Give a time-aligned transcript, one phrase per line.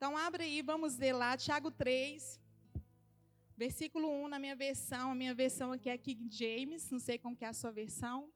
[0.00, 2.40] Então, abre aí, vamos ler lá, Tiago 3,
[3.54, 5.12] versículo 1 na minha versão.
[5.12, 8.32] A minha versão aqui é King James, não sei como que é a sua versão,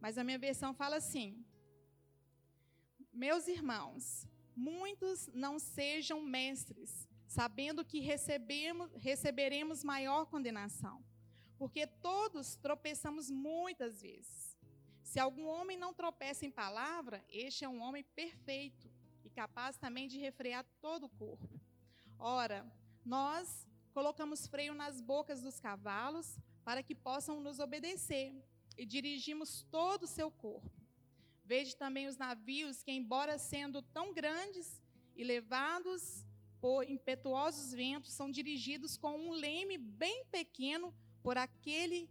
[0.00, 1.44] mas a minha versão fala assim:
[3.12, 11.04] Meus irmãos, muitos não sejam mestres, sabendo que recebemos, receberemos maior condenação,
[11.58, 14.56] porque todos tropeçamos muitas vezes.
[15.02, 18.88] Se algum homem não tropeça em palavra, este é um homem perfeito
[19.30, 21.48] e capaz também de refrear todo o corpo.
[22.18, 22.66] Ora,
[23.04, 28.34] nós colocamos freio nas bocas dos cavalos para que possam nos obedecer
[28.76, 30.70] e dirigimos todo o seu corpo.
[31.44, 34.82] Veja também os navios que, embora sendo tão grandes
[35.14, 36.24] e levados
[36.60, 42.10] por impetuosos ventos, são dirigidos com um leme bem pequeno por aquele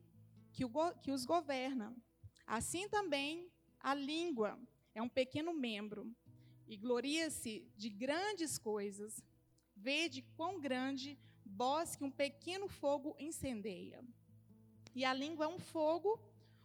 [0.54, 1.96] que, os governa.
[2.46, 4.60] Assim também a língua
[4.96, 6.14] é um pequeno membro
[6.70, 9.26] e gloria-se de grandes coisas.
[9.76, 14.06] Vede quão grande bosque um pequeno fogo incendeia.
[14.94, 16.22] E a língua é um fogo,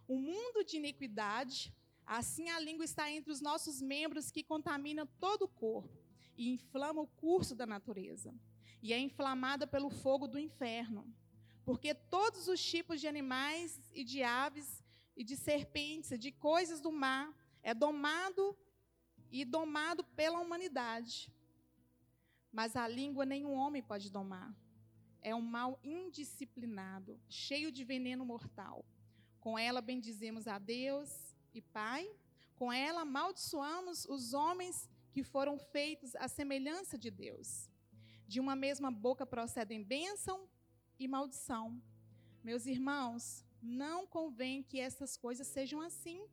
[0.07, 1.75] um mundo de iniquidade.
[2.05, 5.99] Assim a língua está entre os nossos membros que contamina todo o corpo
[6.37, 8.35] e inflama o curso da natureza.
[8.83, 11.03] E é inflamada pelo fogo do inferno.
[11.65, 14.85] Porque todos os tipos de animais e de aves
[15.17, 18.55] e de serpentes, de coisas do mar, é domado
[19.35, 21.29] e domado pela humanidade.
[22.53, 24.55] Mas a língua nenhum homem pode domar.
[25.21, 28.85] É um mal indisciplinado, cheio de veneno mortal.
[29.41, 31.11] Com ela bendizemos a Deus
[31.53, 32.09] e Pai,
[32.55, 37.69] com ela amaldiçoamos os homens que foram feitos à semelhança de Deus.
[38.29, 40.49] De uma mesma boca procedem bênção
[40.97, 41.83] e maldição.
[42.45, 46.25] Meus irmãos, não convém que essas coisas sejam assim.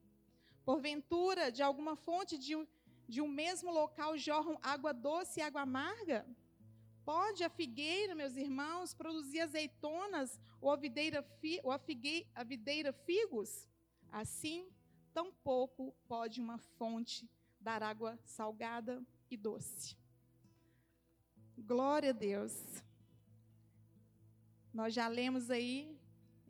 [0.63, 2.53] Porventura, de alguma fonte de,
[3.14, 6.20] de um mesmo local jorram água doce e água amarga?
[7.04, 11.20] Pode a figueira, meus irmãos, produzir azeitonas ou a videira,
[11.64, 13.68] ou a, figueira, a videira figos?
[14.22, 14.59] Assim,
[15.13, 19.97] tampouco pode uma fonte dar água salgada e doce.
[21.58, 22.56] Glória a Deus.
[24.74, 26.00] Nós já lemos aí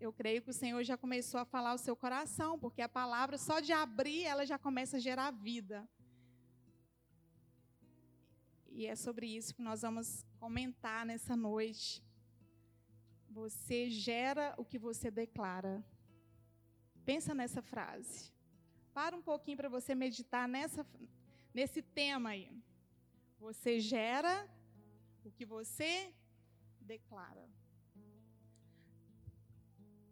[0.02, 3.38] eu creio que o Senhor já começou a falar o seu coração, porque a palavra,
[3.38, 5.88] só de abrir, ela já começa a gerar vida.
[8.72, 12.04] E é sobre isso que nós vamos comentar nessa noite.
[13.30, 15.84] Você gera o que você declara.
[17.06, 18.32] Pensa nessa frase.
[18.94, 20.86] Para um pouquinho para você meditar nessa,
[21.54, 22.52] nesse tema aí.
[23.40, 24.50] Você gera
[25.24, 26.14] o que você
[26.80, 27.48] declara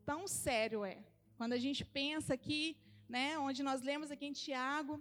[0.09, 0.97] tão sério é.
[1.37, 2.75] Quando a gente pensa aqui,
[3.07, 4.93] né, onde nós lemos aqui em Tiago,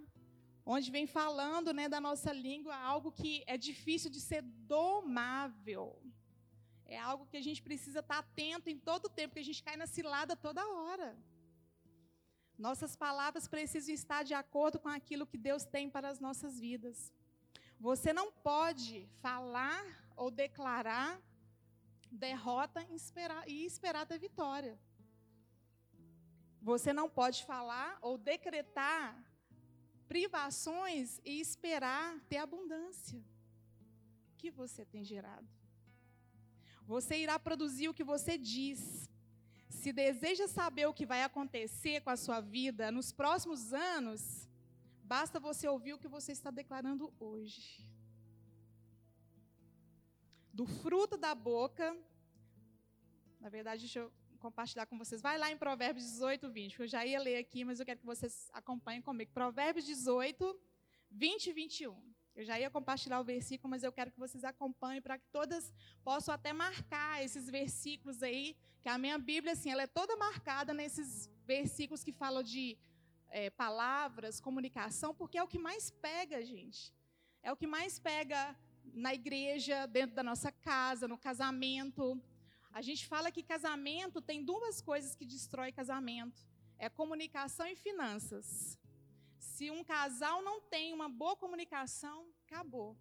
[0.73, 4.41] onde vem falando, né, da nossa língua, algo que é difícil de ser
[4.73, 5.85] domável.
[6.85, 9.63] É algo que a gente precisa estar atento em todo o tempo, porque a gente
[9.67, 11.09] cai na cilada toda hora.
[12.65, 17.11] Nossas palavras precisam estar de acordo com aquilo que Deus tem para as nossas vidas.
[17.79, 19.83] Você não pode falar
[20.15, 21.19] ou declarar
[22.11, 22.85] derrota
[23.47, 24.77] e esperar ter vitória.
[26.61, 29.28] Você não pode falar ou decretar
[30.11, 33.21] privações e esperar ter abundância.
[34.39, 35.47] Que você tem gerado?
[36.93, 39.09] Você irá produzir o que você diz.
[39.69, 44.49] Se deseja saber o que vai acontecer com a sua vida nos próximos anos,
[45.03, 47.87] basta você ouvir o que você está declarando hoje.
[50.51, 51.95] Do fruto da boca,
[53.39, 55.21] na verdade, deixa eu compartilhar com vocês.
[55.21, 57.99] Vai lá em Provérbios 18, 20, que eu já ia ler aqui, mas eu quero
[57.99, 59.31] que vocês acompanhem comigo.
[59.33, 60.59] Provérbios 18,
[61.11, 62.09] 20 e 21.
[62.35, 65.73] Eu já ia compartilhar o versículo, mas eu quero que vocês acompanhem para que todas
[66.03, 70.73] possam até marcar esses versículos aí, que a minha Bíblia, assim, ela é toda marcada
[70.73, 72.77] nesses versículos que falam de
[73.29, 76.93] é, palavras, comunicação, porque é o que mais pega, gente.
[77.43, 78.55] É o que mais pega
[78.93, 82.21] na igreja, dentro da nossa casa, no casamento.
[82.71, 86.45] A gente fala que casamento tem duas coisas que destrói casamento:
[86.77, 88.77] é comunicação e finanças.
[89.39, 92.95] Se um casal não tem uma boa comunicação, acabou.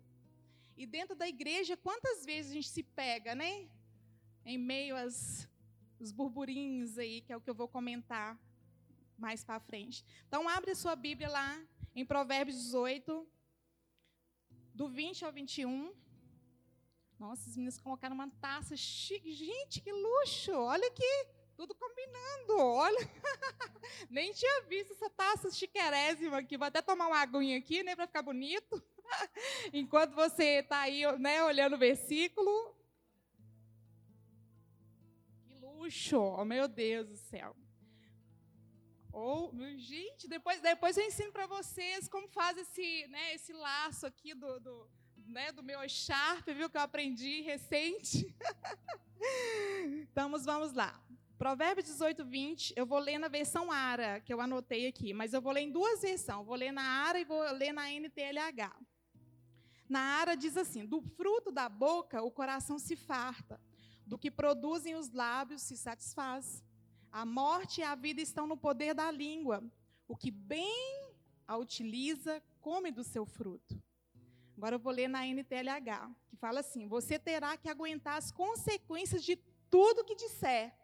[0.77, 3.69] E dentro da igreja, quantas vezes a gente se pega, né?
[4.45, 5.49] Em meio aos
[6.01, 8.39] os burburinhos aí, que é o que eu vou comentar
[9.17, 10.05] mais para frente.
[10.29, 11.61] Então, abre a sua Bíblia lá
[11.95, 13.27] em Provérbios 18,
[14.73, 15.93] do 20 ao 21.
[17.19, 19.33] Nossa, as meninas colocaram uma taça chique.
[19.33, 20.53] Gente, que luxo!
[20.53, 21.27] Olha aqui,
[21.57, 22.59] tudo combinando.
[22.59, 22.99] Olha,
[24.09, 26.57] nem tinha visto essa taça chiquerésima aqui.
[26.57, 28.81] Vou até tomar uma aguinha aqui, né, para ficar bonito.
[29.75, 32.77] Enquanto você está aí né, olhando o versículo.
[35.45, 36.21] Que luxo!
[36.21, 37.57] Oh, meu Deus do céu.
[39.13, 44.33] Ou, gente, depois, depois eu ensino para vocês como faz esse, né, esse laço aqui
[44.35, 44.89] do, do,
[45.29, 48.35] né, do meu Sharp, viu, que eu aprendi recente.
[50.03, 51.01] então, vamos lá.
[51.37, 55.41] Provérbios 18, 20, eu vou ler na versão ARA, que eu anotei aqui, mas eu
[55.41, 56.45] vou ler em duas versões.
[56.45, 58.75] Vou ler na ARA e vou ler na NTLH.
[59.89, 63.61] Na ARA diz assim: Do fruto da boca o coração se farta,
[64.05, 66.65] do que produzem os lábios se satisfaz.
[67.13, 69.63] A morte e a vida estão no poder da língua.
[70.09, 71.15] O que bem
[71.47, 73.81] a utiliza, come do seu fruto.
[74.59, 79.25] Agora eu vou ler na NTLH, que fala assim: Você terá que aguentar as consequências
[79.25, 79.37] de
[79.71, 80.75] tudo que disser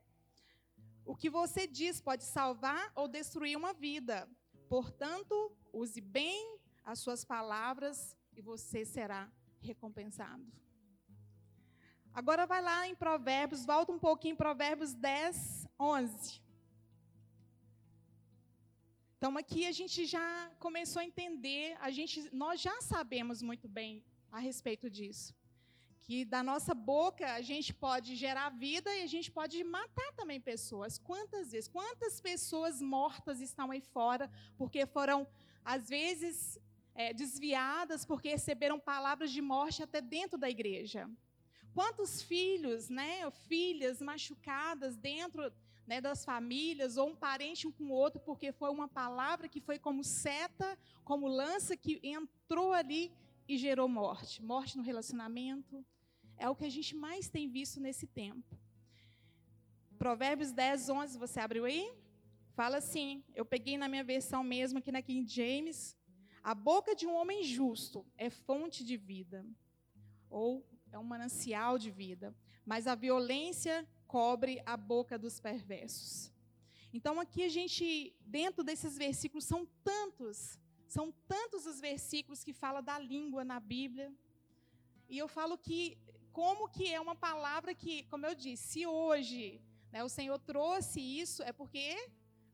[1.04, 4.28] o que você diz pode salvar ou destruir uma vida.
[4.68, 9.30] Portanto, use bem as suas palavras e você será
[9.60, 10.44] recompensado.
[12.12, 16.43] Agora vai lá em Provérbios, volta um pouquinho em Provérbios 10, 11.
[19.16, 24.04] Então aqui a gente já começou a entender, a gente, nós já sabemos muito bem
[24.30, 25.34] a respeito disso
[26.04, 30.38] que da nossa boca a gente pode gerar vida e a gente pode matar também
[30.38, 30.98] pessoas.
[30.98, 31.66] Quantas vezes?
[31.66, 35.26] Quantas pessoas mortas estão aí fora porque foram,
[35.64, 36.58] às vezes,
[36.94, 41.08] é, desviadas porque receberam palavras de morte até dentro da igreja?
[41.72, 45.50] Quantos filhos, né, filhas machucadas dentro
[45.86, 49.60] né, das famílias ou um parente um com o outro porque foi uma palavra que
[49.60, 53.12] foi como seta, como lança que entrou ali
[53.48, 54.42] e gerou morte.
[54.42, 55.84] Morte no relacionamento,
[56.36, 58.58] é o que a gente mais tem visto nesse tempo.
[59.98, 61.92] Provérbios 10, 11, você abriu aí?
[62.54, 65.96] Fala assim, eu peguei na minha versão mesmo, aqui na King James.
[66.42, 69.44] A boca de um homem justo é fonte de vida,
[70.28, 72.34] ou é um manancial de vida,
[72.64, 76.30] mas a violência cobre a boca dos perversos.
[76.96, 80.56] Então, aqui a gente, dentro desses versículos, são tantos,
[80.86, 84.08] são tantos os versículos que falam da língua na Bíblia.
[85.08, 85.98] E eu falo que
[86.32, 91.00] como que é uma palavra que, como eu disse, se hoje né, o Senhor trouxe
[91.00, 91.88] isso, é porque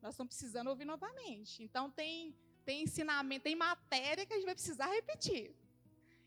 [0.01, 1.63] nós estamos precisando ouvir novamente.
[1.63, 2.35] Então tem,
[2.65, 5.55] tem ensinamento, tem matéria que a gente vai precisar repetir.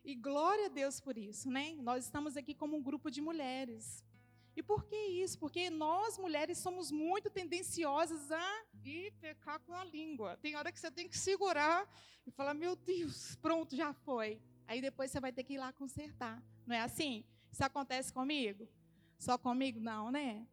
[0.05, 1.75] E glória a Deus por isso, né?
[1.79, 4.03] Nós estamos aqui como um grupo de mulheres.
[4.55, 5.39] E por que isso?
[5.39, 10.37] Porque nós, mulheres, somos muito tendenciosas a ir pecar com a língua.
[10.37, 11.89] Tem hora que você tem que segurar
[12.25, 14.39] e falar, meu Deus, pronto, já foi.
[14.67, 16.41] Aí depois você vai ter que ir lá consertar.
[16.65, 17.23] Não é assim?
[17.51, 18.67] Isso acontece comigo?
[19.17, 19.79] Só comigo?
[19.79, 20.47] Não, né?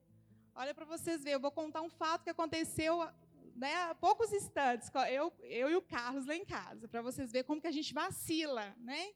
[0.55, 2.99] Olha para vocês verem, eu vou contar um fato que aconteceu
[3.55, 7.47] né, há poucos instantes, eu, eu e o Carlos lá em casa, para vocês verem
[7.47, 9.12] como que a gente vacila, né?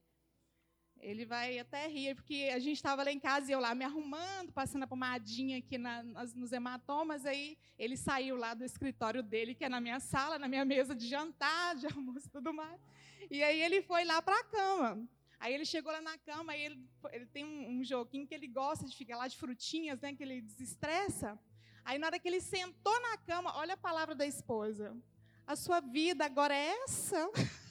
[1.05, 3.85] Ele vai até rir, porque a gente estava lá em casa e eu lá me
[3.85, 9.21] arrumando, passando a pomadinha aqui na, nas, nos hematomas, aí ele saiu lá do escritório
[9.21, 12.51] dele, que é na minha sala, na minha mesa de jantar, de almoço e tudo
[12.51, 12.81] mais.
[13.29, 15.07] E aí ele foi lá para a cama.
[15.39, 18.47] Aí ele chegou lá na cama e ele, ele tem um, um, joguinho que ele
[18.47, 20.11] gosta de ficar lá de frutinhas, né?
[20.15, 21.37] Que ele desestressa.
[21.83, 24.97] Aí na hora que ele sentou na cama, olha a palavra da esposa.
[25.45, 27.29] A sua vida agora é essa?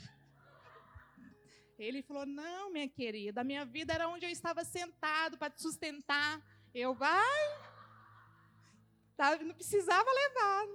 [1.78, 5.60] Ele falou: Não, minha querida, a minha vida era onde eu estava sentado para te
[5.60, 6.42] sustentar.
[6.74, 7.64] Eu, vai.
[9.16, 10.66] Tá, não precisava levar.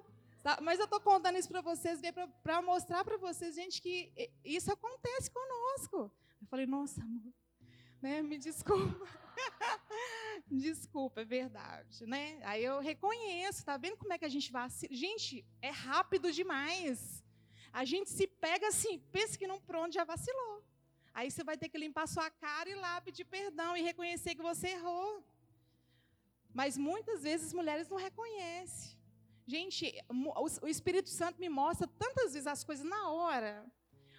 [0.41, 1.99] Tá, mas eu estou contando isso para vocês,
[2.41, 4.11] para mostrar para vocês, gente, que
[4.43, 6.11] isso acontece conosco.
[6.41, 7.33] Eu falei, nossa, amor,
[8.01, 8.21] né?
[8.21, 9.05] Me desculpa.
[10.49, 12.39] desculpa, é verdade, né?
[12.43, 14.95] Aí eu reconheço, tá vendo como é que a gente vacila?
[14.95, 17.21] Gente, é rápido demais.
[17.73, 20.63] A gente se pega assim, pensa que não pronto já vacilou.
[21.13, 24.41] Aí você vai ter que limpar sua cara e lá pedir perdão e reconhecer que
[24.41, 25.23] você errou.
[26.53, 28.97] Mas muitas vezes as mulheres não reconhecem.
[29.45, 29.91] Gente,
[30.61, 33.65] o Espírito Santo me mostra tantas vezes as coisas na hora.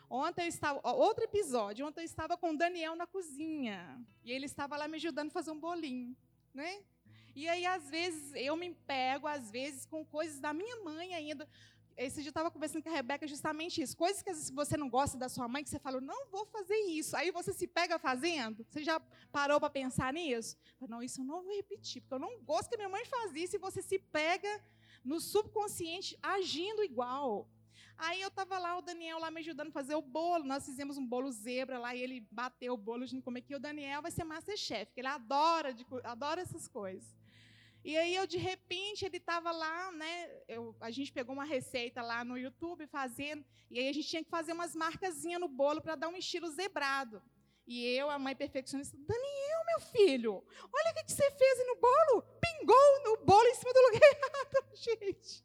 [0.08, 4.04] Ontem eu estava, outro episódio, ontem eu estava com o Daniel na cozinha.
[4.24, 6.16] E ele estava lá me ajudando a fazer um bolinho,
[6.52, 6.82] né?
[7.34, 11.48] E aí, às vezes, eu me pego, às vezes, com coisas da minha mãe ainda.
[12.02, 13.94] Esse dia eu estava conversando com a Rebeca justamente isso.
[13.94, 16.46] Coisas que às vezes você não gosta da sua mãe, que você fala, não vou
[16.46, 17.14] fazer isso.
[17.14, 18.64] Aí você se pega fazendo.
[18.70, 18.98] Você já
[19.30, 20.56] parou para pensar nisso?
[20.88, 23.56] Não, isso eu não vou repetir, porque eu não gosto que minha mãe faz isso.
[23.56, 24.48] E você se pega
[25.04, 27.46] no subconsciente agindo igual.
[27.98, 30.44] Aí eu estava lá, o Daniel lá me ajudando a fazer o bolo.
[30.44, 33.54] Nós fizemos um bolo zebra lá e ele bateu o bolo, a gente comeu aqui.
[33.54, 37.19] O Daniel vai ser masterchef, que ele adora, de, adora essas coisas.
[37.82, 40.30] E aí eu de repente ele estava lá, né?
[40.46, 44.22] Eu, a gente pegou uma receita lá no YouTube fazendo, e aí a gente tinha
[44.22, 47.22] que fazer umas marcazinhas no bolo para dar um estilo zebrado.
[47.66, 52.22] E eu, a mãe perfeccionista, Daniel, meu filho, olha o que, você fez no bolo.
[52.40, 54.76] Pingou no bolo em cima do lugar errado.
[54.76, 55.44] Gente,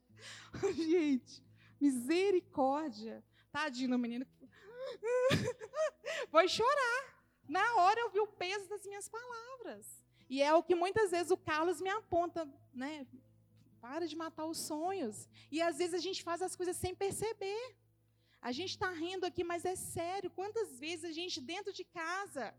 [0.74, 1.44] gente,
[1.80, 3.24] misericórdia.
[3.51, 4.25] Tadinho do menino.
[6.32, 7.15] Vou chorar.
[7.48, 10.05] Na hora eu vi o peso das minhas palavras.
[10.29, 13.05] E é o que muitas vezes o Carlos me aponta, né?
[13.79, 15.29] Para de matar os sonhos.
[15.51, 17.75] E às vezes a gente faz as coisas sem perceber.
[18.41, 20.29] A gente está rindo aqui, mas é sério.
[20.32, 22.53] Quantas vezes a gente dentro de casa,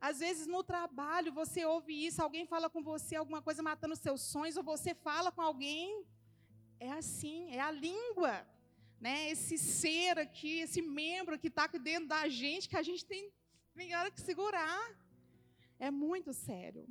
[0.00, 4.20] às vezes no trabalho, você ouve isso, alguém fala com você alguma coisa matando seus
[4.20, 6.04] sonhos, ou você fala com alguém.
[6.78, 8.46] É assim, é a língua.
[9.00, 9.30] Né?
[9.30, 13.32] Esse ser aqui, esse membro que está dentro da gente, que a gente tem,
[13.76, 14.94] tem que segurar.
[15.78, 16.86] É muito sério.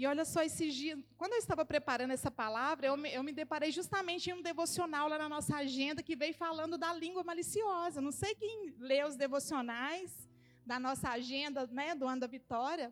[0.00, 3.32] E olha só, esses dias, quando eu estava preparando essa palavra, eu me, eu me
[3.32, 8.00] deparei justamente em um devocional lá na nossa agenda que veio falando da língua maliciosa.
[8.00, 10.10] Não sei quem lê os devocionais
[10.64, 12.90] da nossa agenda, né, do Ano da Vitória.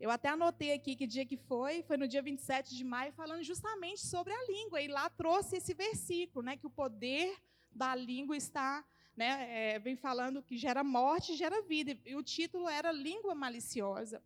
[0.00, 3.42] Eu até anotei aqui que dia que foi, foi no dia 27 de maio, falando
[3.42, 4.80] justamente sobre a língua.
[4.80, 7.36] E lá trouxe esse versículo, né, que o poder
[7.70, 8.82] da língua está,
[9.14, 11.98] né, é, vem falando que gera morte gera vida.
[12.06, 14.22] E o título era Língua Maliciosa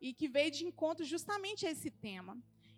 [0.00, 2.36] e que veio de encontro justamente a esse tema.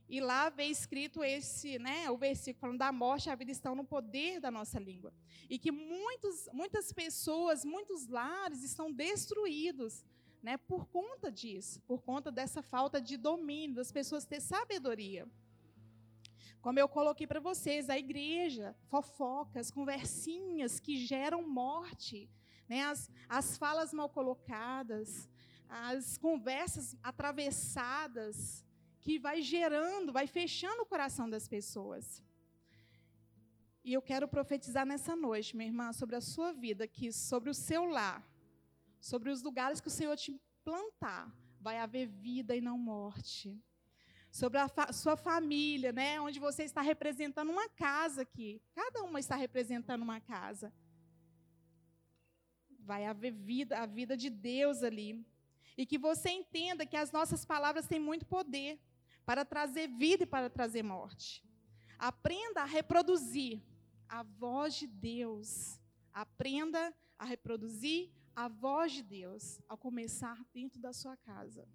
[0.08, 3.84] E lá veio escrito esse, né, o versículo falando da morte a vida estão no
[3.84, 5.12] poder da nossa língua.
[5.48, 10.04] E que muitos, muitas pessoas, muitos lares estão destruídos
[10.42, 15.26] né, por conta disso, por conta dessa falta de domínio, das pessoas ter sabedoria.
[16.60, 22.28] Como eu coloquei para vocês, a igreja, fofocas, conversinhas que geram morte,
[22.68, 25.28] né, as, as falas mal colocadas,
[25.72, 28.62] as conversas atravessadas
[29.00, 32.22] que vai gerando, vai fechando o coração das pessoas.
[33.82, 37.54] E eu quero profetizar nessa noite, minha irmã, sobre a sua vida, que sobre o
[37.54, 38.22] seu lar,
[39.00, 43.58] sobre os lugares que o Senhor te plantar, vai haver vida e não morte.
[44.30, 48.62] Sobre a fa sua família, né, onde você está representando uma casa aqui.
[48.74, 50.72] Cada uma está representando uma casa.
[52.78, 55.26] Vai haver vida, a vida de Deus ali.
[55.76, 58.78] E que você entenda que as nossas palavras têm muito poder
[59.24, 61.44] para trazer vida e para trazer morte.
[61.98, 63.62] Aprenda a reproduzir
[64.08, 65.80] a voz de Deus.
[66.12, 71.66] Aprenda a reproduzir a voz de Deus ao começar dentro da sua casa.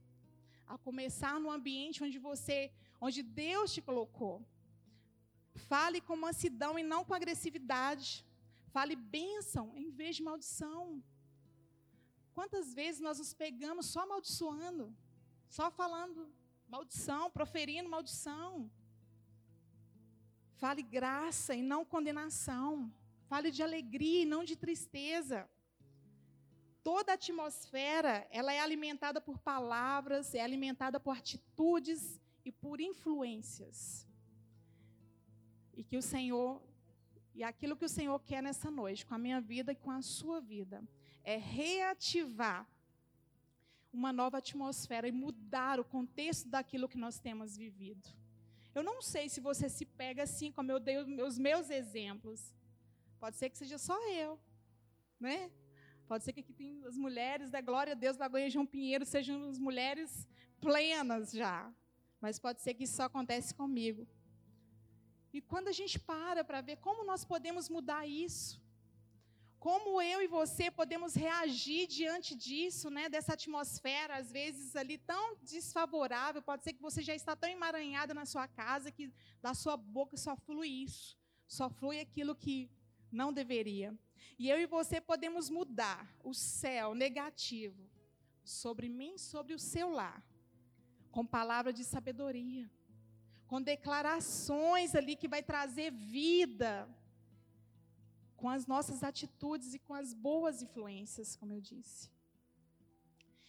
[0.68, 4.46] A começar no ambiente onde você, onde Deus te colocou.
[5.56, 8.26] Fale com mansidão e não com agressividade.
[8.72, 11.02] Fale bênção em vez de maldição.
[12.38, 14.96] Quantas vezes nós nos pegamos só amaldiçoando,
[15.50, 16.32] só falando
[16.74, 18.70] maldição, proferindo maldição?
[20.64, 22.94] Fale graça e não condenação.
[23.28, 25.50] Fale de alegria e não de tristeza.
[26.84, 34.08] Toda a atmosfera, ela é alimentada por palavras, é alimentada por atitudes e por influências.
[35.74, 36.62] E que o Senhor,
[37.34, 40.04] e aquilo que o Senhor quer nessa noite, com a minha vida e com a
[40.04, 40.88] sua vida,
[41.28, 42.66] é reativar
[43.92, 48.08] uma nova atmosfera e mudar o contexto daquilo que nós temos vivido.
[48.74, 52.56] Eu não sei se você se pega assim, como eu dei os meus exemplos.
[53.20, 54.40] Pode ser que seja só eu,
[55.20, 55.52] né?
[56.08, 59.50] Pode ser que aqui tem as mulheres da glória a Deus, Lagoinha João Pinheiro, sejam
[59.50, 60.30] as mulheres
[60.62, 61.70] plenas já.
[62.22, 64.08] Mas pode ser que isso só acontece comigo.
[65.34, 68.66] E quando a gente para para ver como nós podemos mudar isso,
[69.68, 75.36] como eu e você podemos reagir diante disso, né, dessa atmosfera, às vezes ali tão
[75.44, 79.76] desfavorável, pode ser que você já está tão emaranhada na sua casa que da sua
[79.76, 82.72] boca só flui isso, só flui aquilo que
[83.12, 83.94] não deveria.
[84.40, 87.90] E eu e você podemos mudar o céu negativo
[88.46, 90.24] sobre mim, sobre o seu lar,
[91.12, 92.72] com palavra de sabedoria,
[93.48, 96.88] com declarações ali que vai trazer vida,
[98.38, 102.10] com as nossas atitudes e com as boas influências, como eu disse.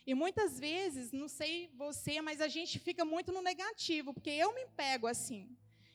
[0.06, 4.54] E muitas vezes, não sei você, mas a gente fica muito no negativo, porque eu
[4.54, 5.42] me pego assim.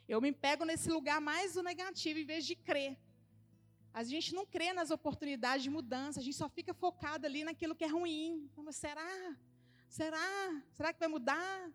[0.08, 2.96] Eu me pego nesse lugar mais do negativo em vez de crer.
[3.92, 7.76] A gente não crê nas oportunidades de mudança, a gente só fica focado ali naquilo
[7.76, 8.48] que é ruim.
[8.52, 9.36] Então, será?
[9.90, 10.64] Será?
[10.74, 11.72] Será que vai mudar?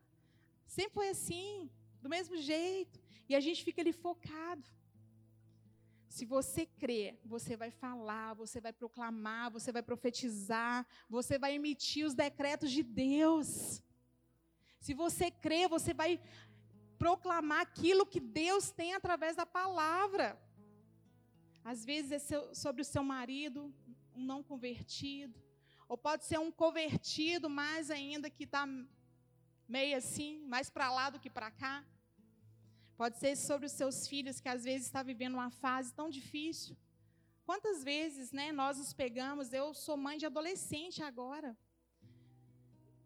[0.67, 1.69] Sempre foi assim,
[2.01, 3.01] do mesmo jeito.
[3.29, 4.65] E a gente fica ali focado.
[6.09, 12.07] Se você crê, você vai falar, você vai proclamar, você vai profetizar, você vai emitir
[12.07, 13.83] os decretos de Deus.
[14.81, 16.21] Se você crê, você vai
[16.99, 20.41] proclamar aquilo que Deus tem através da palavra.
[21.62, 23.73] Às vezes é sobre o seu marido,
[24.17, 25.38] um não convertido.
[25.87, 28.67] Ou pode ser um convertido, mais ainda, que está
[29.69, 31.85] meio assim, mais para lá do que para cá.
[33.00, 36.76] Pode ser sobre os seus filhos, que às vezes está vivendo uma fase tão difícil.
[37.49, 41.57] Quantas vezes né, nós nos pegamos, eu sou mãe de adolescente agora.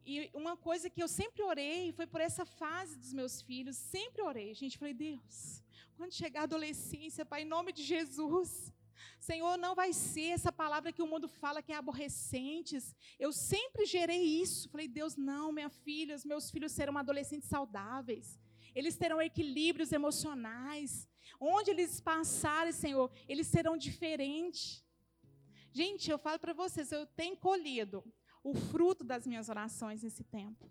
[0.06, 4.22] E uma coisa que eu sempre orei foi por essa fase dos meus filhos, sempre
[4.22, 4.54] orei.
[4.54, 5.62] Gente, falei, Deus,
[5.98, 8.72] quando chegar a adolescência, Pai, em nome de Jesus,
[9.20, 12.96] Senhor, não vai ser essa palavra que o mundo fala que é aborrecentes.
[13.18, 14.70] Eu sempre gerei isso.
[14.70, 18.40] Falei, Deus, não, minha filha, os meus filhos serão adolescentes saudáveis.
[18.74, 21.08] Eles terão equilíbrios emocionais.
[21.38, 24.84] Onde eles passarem, Senhor, eles serão diferentes.
[25.72, 28.04] Gente, eu falo para vocês, eu tenho colhido
[28.44, 30.70] o fruto das minhas orações nesse tempo.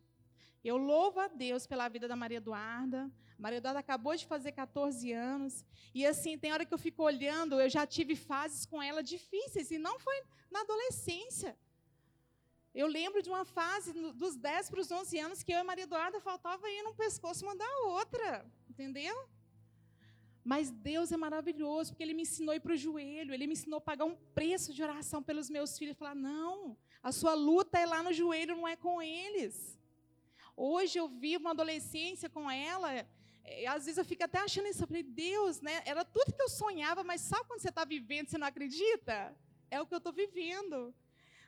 [0.63, 3.11] Eu louvo a Deus pela vida da Maria Eduarda.
[3.37, 5.65] Maria Eduarda acabou de fazer 14 anos.
[5.93, 9.71] E assim, tem hora que eu fico olhando, eu já tive fases com ela difíceis,
[9.71, 11.57] e não foi na adolescência.
[12.73, 15.83] Eu lembro de uma fase dos 10 para os 11 anos que eu e Maria
[15.83, 18.45] Eduarda faltava ir num pescoço uma da outra.
[18.69, 19.27] Entendeu?
[20.43, 23.53] Mas Deus é maravilhoso, porque Ele me ensinou a ir para o joelho, Ele me
[23.53, 25.97] ensinou a pagar um preço de oração pelos meus filhos.
[25.97, 29.77] Falar, não, a sua luta é lá no joelho, não é com eles.
[30.55, 33.05] Hoje eu vivo uma adolescência com ela,
[33.45, 35.83] e, às vezes eu fico até achando isso, eu falei, Deus, né?
[35.85, 39.35] Era tudo que eu sonhava, mas sabe quando você está vivendo, você não acredita?
[39.69, 40.93] É o que eu estou vivendo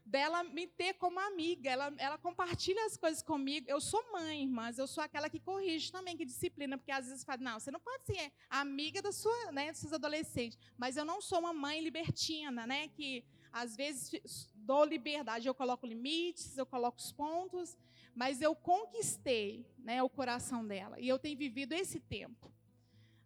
[0.06, 1.70] dela me ter como amiga.
[1.70, 3.66] Ela, ela compartilha as coisas comigo.
[3.70, 7.24] Eu sou mãe, mas eu sou aquela que corrige também, que disciplina, porque às vezes
[7.24, 10.58] fala, não, você não pode ser amiga da sua, né, dos seus adolescentes.
[10.78, 15.86] Mas eu não sou uma mãe libertina, né, que às vezes dou liberdade, eu coloco
[15.86, 17.78] limites, eu coloco os pontos,
[18.16, 21.00] mas eu conquistei, né, o coração dela.
[21.00, 22.52] E eu tenho vivido esse tempo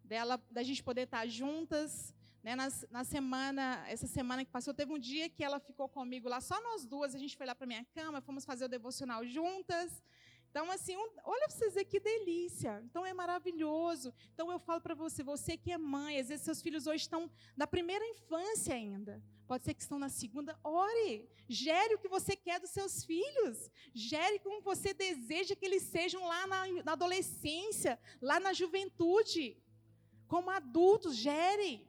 [0.04, 4.92] dela, da gente poder estar juntas, né, na, na, semana, essa semana que passou, teve
[4.92, 7.66] um dia que ela ficou comigo lá, só nós duas, a gente foi lá para
[7.66, 10.02] minha cama, fomos fazer o devocional juntas.
[10.50, 12.82] Então, assim, um, olha para vocês que delícia.
[12.84, 14.14] Então, é maravilhoso.
[14.32, 17.30] Então, eu falo para você, você que é mãe, às vezes seus filhos hoje estão
[17.56, 19.22] na primeira infância ainda.
[19.46, 20.58] Pode ser que estão na segunda.
[20.62, 21.28] Ore.
[21.48, 23.70] Gere o que você quer dos seus filhos.
[23.94, 29.56] Gere como você deseja que eles sejam lá na, na adolescência, lá na juventude.
[30.26, 31.87] Como adultos, gere.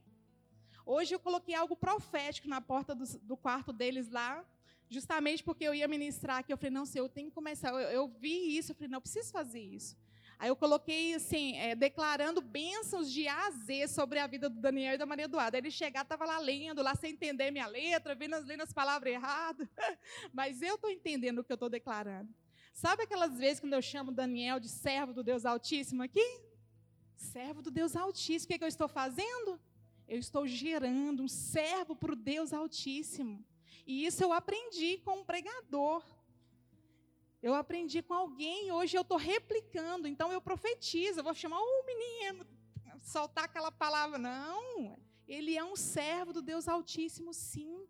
[0.92, 4.44] Hoje eu coloquei algo profético na porta do, do quarto deles lá,
[4.90, 6.52] justamente porque eu ia ministrar aqui.
[6.52, 7.70] Eu falei, não, Senhor, eu tenho que começar.
[7.70, 9.96] Eu, eu vi isso, eu falei, não, eu preciso fazer isso.
[10.40, 14.60] Aí eu coloquei assim, é, declarando bênçãos de A a Z sobre a vida do
[14.60, 15.60] Daniel e da Maria Eduarda.
[15.60, 19.14] Ele chegar, estava lá lendo, lá sem entender minha letra, vendo as, lendo as palavras
[19.14, 19.68] erradas.
[20.34, 22.34] Mas eu estou entendendo o que eu estou declarando.
[22.74, 26.42] Sabe aquelas vezes quando eu chamo Daniel de servo do Deus Altíssimo aqui?
[27.16, 28.46] Servo do Deus Altíssimo.
[28.46, 29.60] O que, é que eu estou fazendo?
[30.10, 33.46] Eu estou gerando um servo para o Deus Altíssimo.
[33.86, 36.04] E isso eu aprendi com um pregador.
[37.42, 40.08] Eu aprendi com alguém, hoje eu estou replicando.
[40.08, 42.46] Então eu profetizo, eu vou chamar o menino,
[43.04, 44.18] soltar aquela palavra.
[44.18, 47.88] Não, ele é um servo do Deus Altíssimo, sim.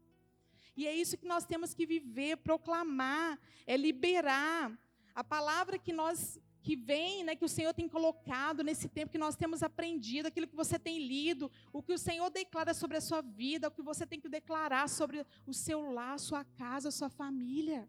[0.76, 4.78] E é isso que nós temos que viver, proclamar, é liberar.
[5.16, 9.18] A palavra que nós que vem, né, que o Senhor tem colocado nesse tempo que
[9.18, 13.02] nós temos aprendido, aquilo que você tem lido, o que o Senhor declara sobre a
[13.02, 16.90] sua vida, o que você tem que declarar sobre o seu lar, a sua casa,
[16.90, 17.88] a sua família.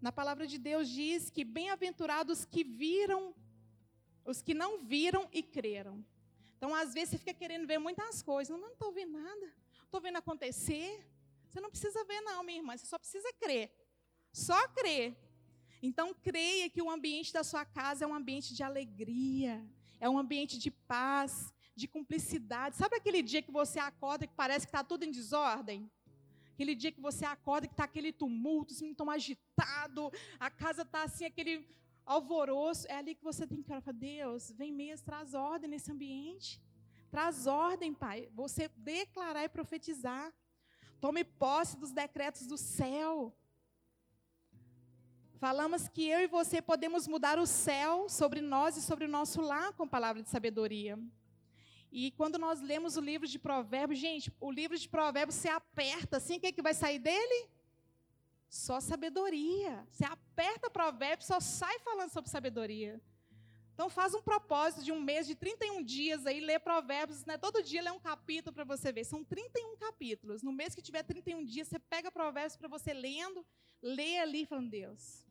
[0.00, 3.34] Na palavra de Deus diz que bem-aventurados que viram,
[4.24, 6.04] os que não viram e creram.
[6.56, 8.50] Então, às vezes, você fica querendo ver muitas coisas.
[8.50, 9.52] Não, não estou vendo nada.
[9.84, 11.04] Estou vendo acontecer.
[11.48, 12.76] Você não precisa ver, não, minha irmã.
[12.76, 13.70] Você só precisa crer.
[14.32, 15.16] Só crer
[15.82, 19.64] então, creia que o ambiente da sua casa é um ambiente de alegria,
[20.00, 22.76] é um ambiente de paz, de cumplicidade.
[22.76, 25.90] Sabe aquele dia que você acorda que parece que está tudo em desordem?
[26.54, 30.10] Aquele dia que você acorda que está aquele tumulto, assim, tão agitado,
[30.40, 31.68] a casa está assim, aquele
[32.06, 32.86] alvoroço.
[32.88, 36.62] É ali que você tem que para Deus, vem mesmo, traz ordem nesse ambiente.
[37.10, 38.28] Traz ordem, Pai.
[38.34, 40.32] Você declarar e profetizar.
[41.00, 43.36] Tome posse dos decretos do céu.
[45.38, 49.42] Falamos que eu e você podemos mudar o céu sobre nós e sobre o nosso
[49.42, 50.98] lar com palavra de sabedoria.
[51.92, 56.16] E quando nós lemos o livro de Provérbios, gente, o livro de Provérbios você aperta
[56.16, 57.50] assim, o que, é que vai sair dele?
[58.48, 59.86] Só sabedoria.
[59.90, 62.98] Você aperta Provérbios, só sai falando sobre sabedoria.
[63.74, 67.36] Então faz um propósito de um mês, de 31 dias aí, lê Provérbios, né?
[67.36, 69.04] Todo dia lê um capítulo para você ver.
[69.04, 70.42] São 31 capítulos.
[70.42, 73.44] No mês que tiver 31 dias, você pega Provérbios para você lendo,
[73.82, 75.25] lê ali falando, Deus,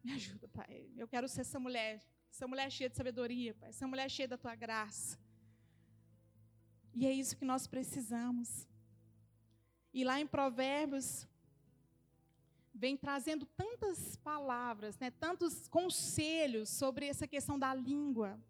[0.04, 0.90] me ajuda, Pai.
[0.96, 3.70] Eu quero ser essa mulher Essa mulher cheia de sabedoria, Pai.
[3.70, 5.18] Essa mulher cheia da tua graça.
[6.94, 8.66] E é isso que nós precisamos.
[9.92, 11.26] E lá em Provérbios,
[12.72, 18.40] vem trazendo tantas palavras, né, tantos conselhos sobre essa questão da língua.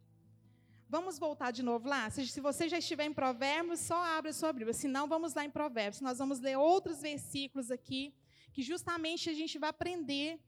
[0.88, 2.10] Vamos voltar de novo lá?
[2.10, 4.74] Se, se você já estiver em Provérbios, só abre a sua Bíblia.
[4.74, 6.00] Se não, vamos lá em Provérbios.
[6.00, 8.14] Nós vamos ler outros versículos aqui,
[8.52, 10.40] que justamente a gente vai aprender.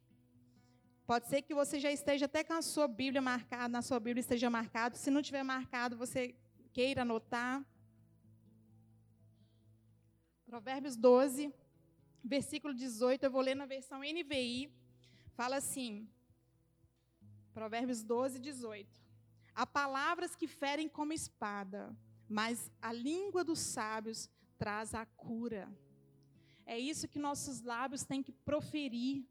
[1.12, 4.22] Pode ser que você já esteja até com a sua Bíblia marcada, na sua Bíblia
[4.22, 4.96] esteja marcado.
[4.96, 6.34] Se não tiver marcado, você
[6.72, 7.62] queira anotar.
[10.46, 11.52] Provérbios 12,
[12.24, 14.72] versículo 18, eu vou ler na versão NVI.
[15.34, 16.08] Fala assim:
[17.52, 18.88] Provérbios 12, 18.
[19.54, 21.94] Há palavras que ferem como espada,
[22.26, 25.70] mas a língua dos sábios traz a cura.
[26.64, 29.26] É isso que nossos lábios têm que proferir.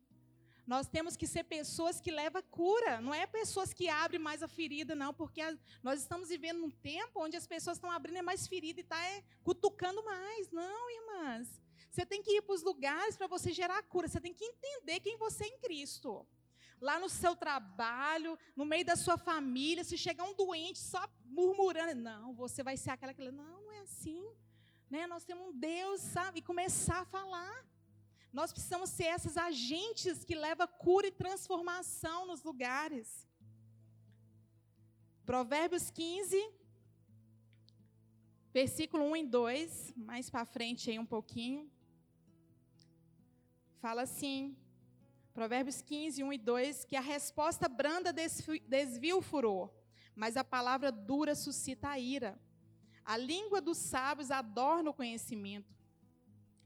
[0.71, 4.47] Nós temos que ser pessoas que levam cura, não é pessoas que abrem mais a
[4.47, 5.41] ferida, não, porque
[5.83, 9.05] nós estamos vivendo num tempo onde as pessoas estão abrindo mais ferida e estão tá,
[9.05, 10.49] é, cutucando mais.
[10.49, 11.61] Não, irmãs.
[11.89, 14.07] Você tem que ir para os lugares para você gerar cura.
[14.07, 16.25] Você tem que entender quem você é em Cristo.
[16.79, 21.95] Lá no seu trabalho, no meio da sua família, se chegar um doente só murmurando,
[21.95, 23.29] não, você vai ser aquela que.
[23.29, 24.25] Não, não é assim.
[24.89, 25.05] Né?
[25.05, 26.39] Nós temos um Deus, sabe?
[26.39, 27.65] E começar a falar.
[28.31, 33.27] Nós precisamos ser esses agentes que levam cura e transformação nos lugares.
[35.25, 36.49] Provérbios 15,
[38.53, 41.69] versículo 1 e 2, mais para frente aí um pouquinho.
[43.81, 44.55] Fala assim,
[45.33, 49.69] Provérbios 15, 1 e 2, que a resposta branda desvia o furor,
[50.15, 52.39] mas a palavra dura suscita a ira.
[53.03, 55.73] A língua dos sábios adorna o conhecimento,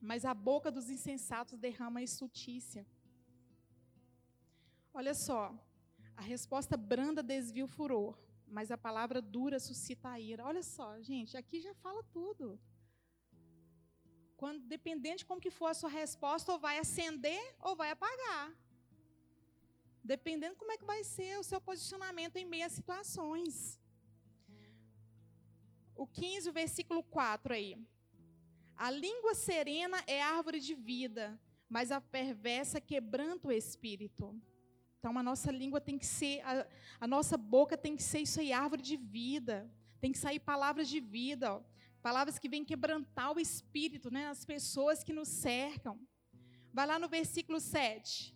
[0.06, 2.86] mas a boca dos insensatos derrama estultícia.
[4.94, 5.44] Olha só,
[6.16, 10.46] a resposta branda desvia o furor, mas a palavra dura suscita a ira.
[10.46, 12.60] Olha só, gente, aqui já fala tudo.
[14.38, 18.54] Quando, dependendo de como que for a sua resposta, ou vai acender ou vai apagar.
[20.04, 23.80] Dependendo como é que vai ser o seu posicionamento em meio a situações.
[25.96, 27.76] O 15, o versículo 4 aí.
[28.78, 34.40] A língua serena é árvore de vida, mas a perversa quebranta o espírito.
[35.00, 36.68] Então a nossa língua tem que ser, a,
[37.00, 39.70] a, nossa boca tem que ser isso aí, árvore de vida.
[40.02, 41.62] Tem que sair palavras de vida, ó,
[42.02, 46.00] palavras que vêm quebrantar o espírito, né, as pessoas que nos cercam.
[46.74, 48.36] Vai lá no versículo 7,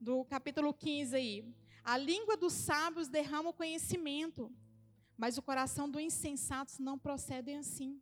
[0.00, 1.44] do capítulo 15 aí.
[1.84, 4.52] A língua dos sábios derrama o conhecimento,
[5.16, 8.00] mas o coração do insensato não procede assim.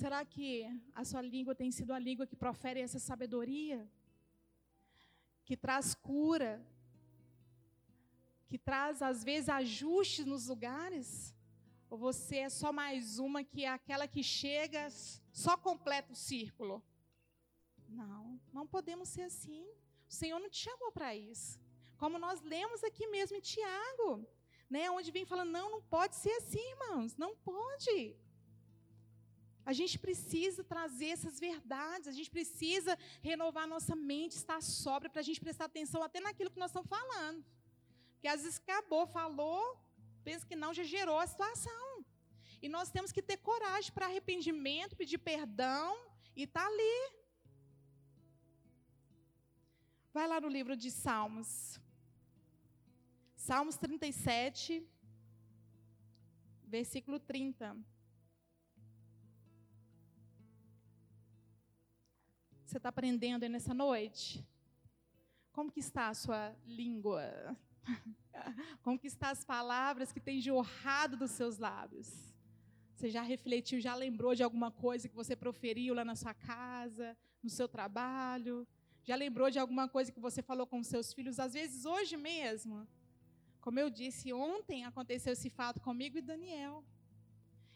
[0.00, 3.78] Será que a sua língua tem sido a língua que profere essa sabedoria?
[5.44, 6.64] Que traz cura?
[8.46, 11.34] Que traz, às vezes, ajustes nos lugares?
[11.90, 14.88] Ou você é só mais uma que é aquela que chega,
[15.32, 16.80] só completa o círculo?
[17.88, 19.66] Não, não podemos ser assim.
[20.08, 21.58] O Senhor não te chamou para isso.
[21.96, 24.24] Como nós lemos aqui mesmo em Tiago,
[24.70, 28.16] né, onde vem falando, não, não pode ser assim, irmãos, não pode.
[29.70, 35.20] A gente precisa trazer essas verdades, a gente precisa renovar nossa mente, estar sóbria, para
[35.20, 37.44] a gente prestar atenção até naquilo que nós estamos falando.
[38.12, 39.62] Porque às vezes acabou, falou,
[40.24, 41.88] pensa que não, já gerou a situação.
[42.62, 45.86] E nós temos que ter coragem para arrependimento, pedir perdão
[46.34, 46.98] e tá ali.
[50.14, 51.78] Vai lá no livro de Salmos.
[53.36, 54.82] Salmos 37,
[56.76, 57.76] versículo 30.
[62.68, 64.46] Você está aprendendo aí nessa noite?
[65.52, 67.56] Como que está a sua língua?
[68.84, 72.12] Como que estão as palavras que têm jorrado dos seus lábios?
[72.94, 77.16] Você já refletiu, já lembrou de alguma coisa que você proferiu lá na sua casa,
[77.42, 78.68] no seu trabalho?
[79.02, 82.86] Já lembrou de alguma coisa que você falou com seus filhos, às vezes hoje mesmo?
[83.62, 86.84] Como eu disse, ontem aconteceu esse fato comigo e Daniel.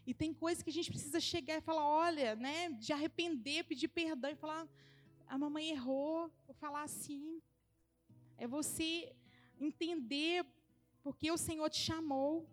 [0.07, 3.89] E tem coisas que a gente precisa chegar e falar, olha, né, de arrepender, pedir
[3.89, 4.67] perdão e falar,
[5.29, 7.41] a mamãe errou, vou falar assim.
[8.37, 9.15] É você
[9.61, 10.45] entender
[11.03, 12.49] porque o Senhor te chamou.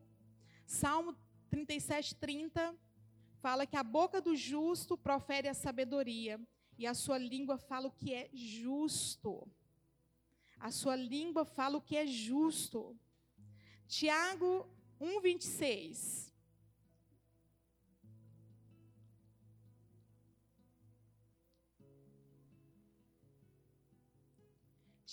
[0.66, 1.16] Salmo
[1.50, 2.76] 37, 30
[3.42, 6.40] fala que a boca do justo profere a sabedoria
[6.78, 9.48] e a sua língua fala o que é justo.
[10.60, 12.96] A sua língua fala o que é justo.
[13.88, 16.29] Tiago 1, 26.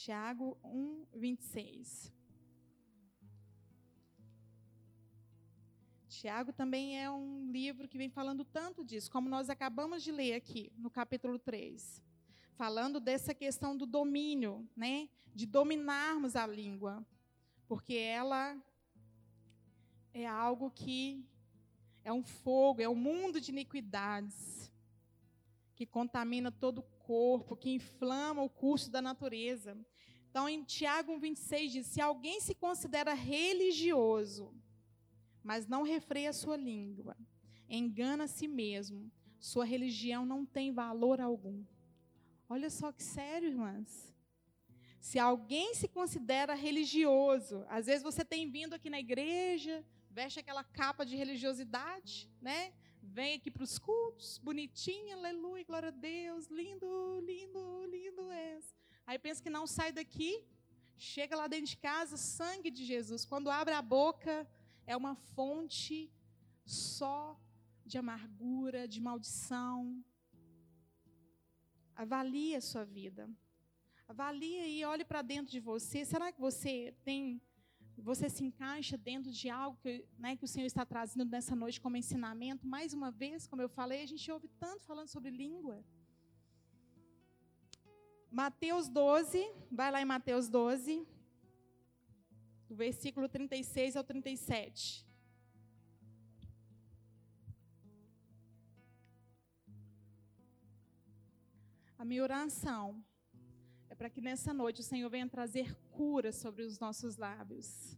[0.07, 2.13] Tiago 1, 26.
[6.07, 10.35] Tiago também é um livro que vem falando tanto disso, como nós acabamos de ler
[10.35, 12.01] aqui no capítulo 3.
[12.53, 15.09] Falando dessa questão do domínio, né?
[15.35, 17.05] De dominarmos a língua.
[17.67, 18.57] Porque ela
[20.15, 21.27] é algo que
[22.05, 24.71] é um fogo, é um mundo de iniquidades
[25.75, 29.77] que contamina todo o corpo, que inflama o curso da natureza.
[30.37, 34.55] Então, em Tiago 26 diz: se alguém se considera religioso,
[35.43, 37.17] mas não refreia sua língua,
[37.67, 41.65] engana a si mesmo, sua religião não tem valor algum.
[42.51, 44.15] Olha só que sério, irmãs.
[45.01, 50.63] Se alguém se considera religioso, às vezes você tem vindo aqui na igreja, veste aquela
[50.63, 52.75] capa de religiosidade, né?
[53.03, 58.77] Vem aqui para os cultos, bonitinha, aleluia, glória a Deus, lindo, lindo, lindo és.
[59.07, 60.45] Aí pensa que não sai daqui,
[60.99, 63.25] chega lá dentro de casa, sangue de Jesus.
[63.25, 64.47] Quando abre a boca,
[64.87, 66.11] é uma fonte
[66.65, 67.41] só
[67.85, 70.05] de amargura, de maldição.
[71.95, 73.31] Avalie a sua vida.
[74.09, 76.05] Avalie e olhe para dentro de você.
[76.05, 77.41] Será que você tem
[77.99, 81.81] você se encaixa dentro de algo que, né, que o Senhor está trazendo nessa noite
[81.81, 82.67] como ensinamento.
[82.67, 85.83] Mais uma vez, como eu falei, a gente ouve tanto falando sobre língua.
[88.31, 91.07] Mateus 12, vai lá em Mateus 12,
[92.69, 95.07] do versículo 36 ao 37.
[101.99, 103.03] A minha oração
[103.89, 107.97] é para que nessa noite o Senhor venha trazer cura sobre os nossos lábios.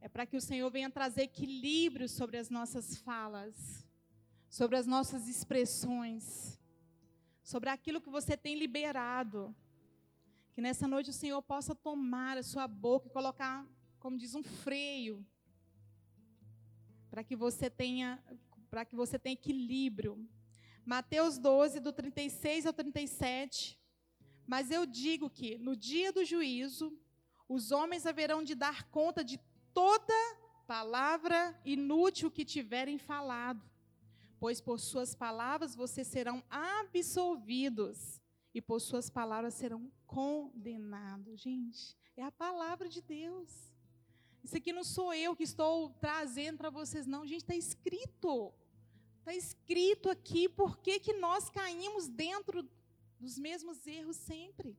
[0.00, 3.84] É para que o Senhor venha trazer equilíbrio sobre as nossas falas,
[4.48, 6.59] sobre as nossas expressões,
[7.42, 9.54] sobre aquilo que você tem liberado.
[10.52, 13.66] Que nessa noite o Senhor possa tomar a sua boca e colocar,
[13.98, 15.24] como diz, um freio
[17.10, 18.22] para que você tenha
[18.70, 20.28] para que você tenha equilíbrio.
[20.86, 23.80] Mateus 12 do 36 ao 37
[24.50, 26.92] mas eu digo que no dia do juízo,
[27.48, 29.38] os homens haverão de dar conta de
[29.72, 30.12] toda
[30.66, 33.62] palavra inútil que tiverem falado,
[34.40, 38.20] pois por suas palavras vocês serão absolvidos
[38.54, 41.38] e por suas palavras serão condenados.
[41.38, 43.50] Gente, é a palavra de Deus.
[44.42, 47.26] Isso aqui não sou eu que estou trazendo para vocês, não.
[47.26, 48.52] Gente, está escrito.
[49.18, 52.66] Está escrito aqui por que nós caímos dentro
[53.20, 54.74] dos mesmos erros sempre.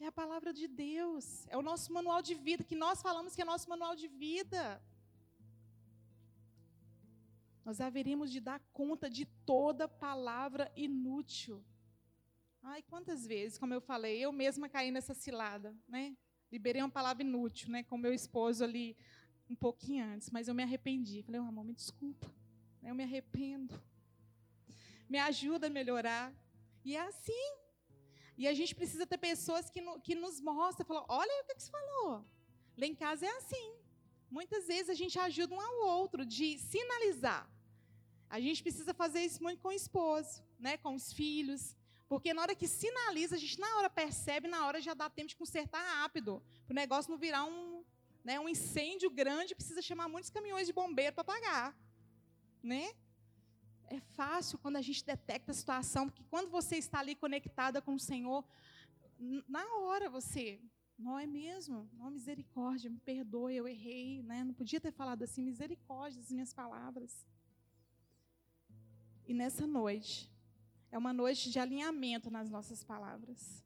[0.00, 3.40] É a palavra de Deus, é o nosso manual de vida, que nós falamos que
[3.40, 4.82] é nosso manual de vida.
[7.64, 11.64] Nós haveríamos de dar conta de toda palavra inútil.
[12.62, 16.16] Ai, quantas vezes, como eu falei, eu mesma caí nessa cilada, né?
[16.52, 18.96] Liberei uma palavra inútil, né, com meu esposo ali
[19.48, 21.22] um pouquinho antes, mas eu me arrependi.
[21.22, 22.30] Falei, oh, amor, me desculpa,
[22.82, 23.82] eu me arrependo.
[25.08, 26.32] Me ajuda a melhorar.
[26.84, 27.46] E é assim.
[28.36, 31.54] E a gente precisa ter pessoas que, no, que nos mostram, falam, olha o que,
[31.54, 32.24] que você falou.
[32.76, 33.76] Lá em casa é assim.
[34.30, 37.48] Muitas vezes a gente ajuda um ao outro de sinalizar.
[38.34, 41.76] A gente precisa fazer isso muito com o esposo, né, com os filhos.
[42.08, 45.28] Porque na hora que sinaliza, a gente na hora percebe, na hora já dá tempo
[45.28, 46.42] de consertar rápido.
[46.66, 47.84] Para o negócio não virar um,
[48.24, 51.78] né, um incêndio grande, precisa chamar muitos caminhões de bombeiro para apagar.
[52.60, 52.92] Né?
[53.86, 57.94] É fácil quando a gente detecta a situação, porque quando você está ali conectada com
[57.94, 58.44] o Senhor,
[59.46, 60.60] na hora você,
[60.98, 61.88] não é mesmo?
[61.92, 64.42] Não, misericórdia, me perdoe, eu errei, né?
[64.42, 67.24] não podia ter falado assim, misericórdia das minhas palavras.
[69.26, 70.30] E nessa noite,
[70.92, 73.64] é uma noite de alinhamento nas nossas palavras.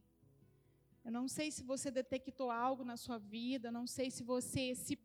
[1.04, 4.96] Eu não sei se você detectou algo na sua vida, não sei se você se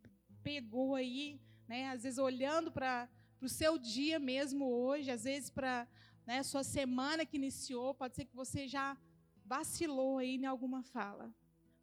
[0.43, 3.09] pegou aí, né, às vezes olhando para
[3.41, 5.87] o seu dia mesmo hoje, às vezes para
[6.25, 8.97] né, sua semana que iniciou, pode ser que você já
[9.45, 11.33] vacilou aí em alguma fala.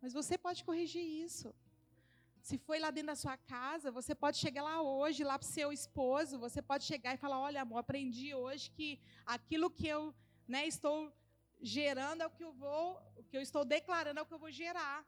[0.00, 1.54] Mas você pode corrigir isso.
[2.42, 5.54] Se foi lá dentro da sua casa, você pode chegar lá hoje, lá para o
[5.58, 10.14] seu esposo, você pode chegar e falar: olha, amor, aprendi hoje que aquilo que eu
[10.48, 11.12] né, estou
[11.60, 14.38] gerando é o que eu vou, o que eu estou declarando é o que eu
[14.38, 15.04] vou gerar.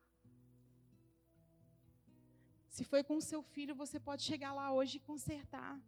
[2.68, 5.81] Se foi com o seu filho, você pode chegar lá hoje e consertar.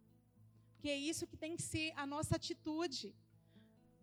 [0.73, 3.15] Porque é isso que tem que ser a nossa atitude.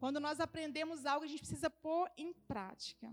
[0.01, 3.09] Quando nós aprendemos algo, a gente precisa pôr em prática.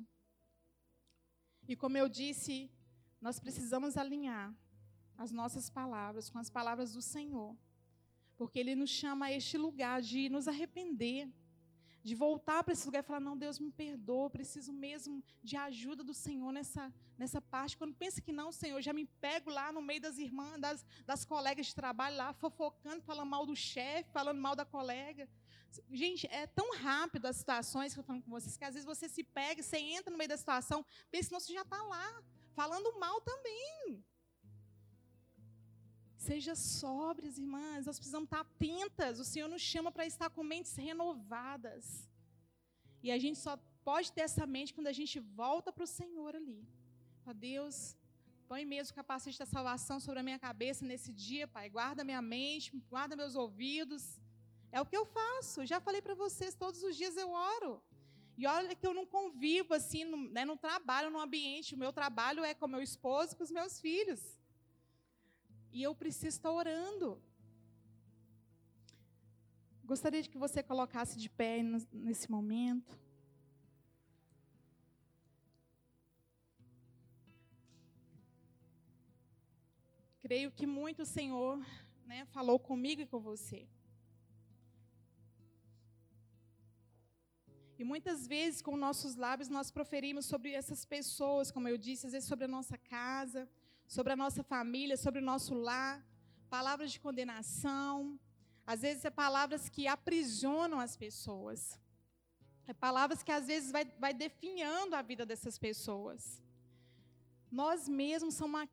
[1.67, 2.71] E como eu disse,
[3.21, 4.53] nós precisamos alinhar
[5.17, 7.55] as nossas palavras com as palavras do Senhor.
[8.37, 11.29] Porque Ele nos chama a este lugar de nos arrepender,
[12.01, 16.05] de voltar para esse lugar e falar: não, Deus me perdoa, preciso mesmo de ajuda
[16.05, 17.77] do Senhor nessa, nessa parte.
[17.77, 21.25] Quando pensa que não, Senhor, já me pego lá no meio das irmãs, das, das
[21.25, 25.27] colegas de trabalho, lá fofocando, falando mal do chefe, falando mal da colega.
[25.91, 28.85] Gente, é tão rápido as situações que eu estou falando com vocês, que às vezes
[28.85, 32.23] você se pega, você entra no meio da situação, pensa que você já está lá,
[32.59, 34.03] falando mal também.
[36.29, 37.85] Seja sóbrias, irmãs.
[37.87, 39.13] Nós precisamos estar atentas.
[39.23, 41.85] O Senhor nos chama para estar com mentes renovadas.
[43.05, 43.53] E a gente só
[43.89, 46.61] pode ter essa mente quando a gente volta para o Senhor ali.
[47.29, 47.77] Ó Deus,
[48.49, 51.65] põe mesmo o capacete da salvação sobre a minha cabeça nesse dia, Pai.
[51.77, 54.03] Guarda minha mente, guarda meus ouvidos.
[54.75, 55.65] É o que eu faço.
[55.71, 57.73] Já falei para vocês, todos os dias eu oro.
[58.39, 61.75] E olha que eu não convivo assim, no, né, no trabalho, no ambiente.
[61.75, 64.21] O meu trabalho é com meu esposo, com os meus filhos.
[65.73, 67.21] E eu preciso estar orando.
[69.83, 72.97] Gostaria de que você colocasse de pé nesse momento.
[80.21, 81.59] Creio que muito o Senhor
[82.05, 83.67] né, falou comigo e com você.
[87.79, 92.11] E muitas vezes, com nossos lábios, nós proferimos sobre essas pessoas, como eu disse, às
[92.11, 93.47] vezes sobre a nossa casa,
[93.87, 96.05] sobre a nossa família, sobre o nosso lar,
[96.49, 98.19] palavras de condenação,
[98.67, 101.79] às vezes é palavras que aprisionam as pessoas.
[102.67, 106.43] É palavras que às vezes vai, vai definhando a vida dessas pessoas.
[107.49, 108.67] Nós mesmos somos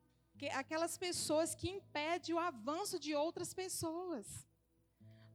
[0.53, 4.46] aquelas pessoas que impedem o avanço de outras pessoas.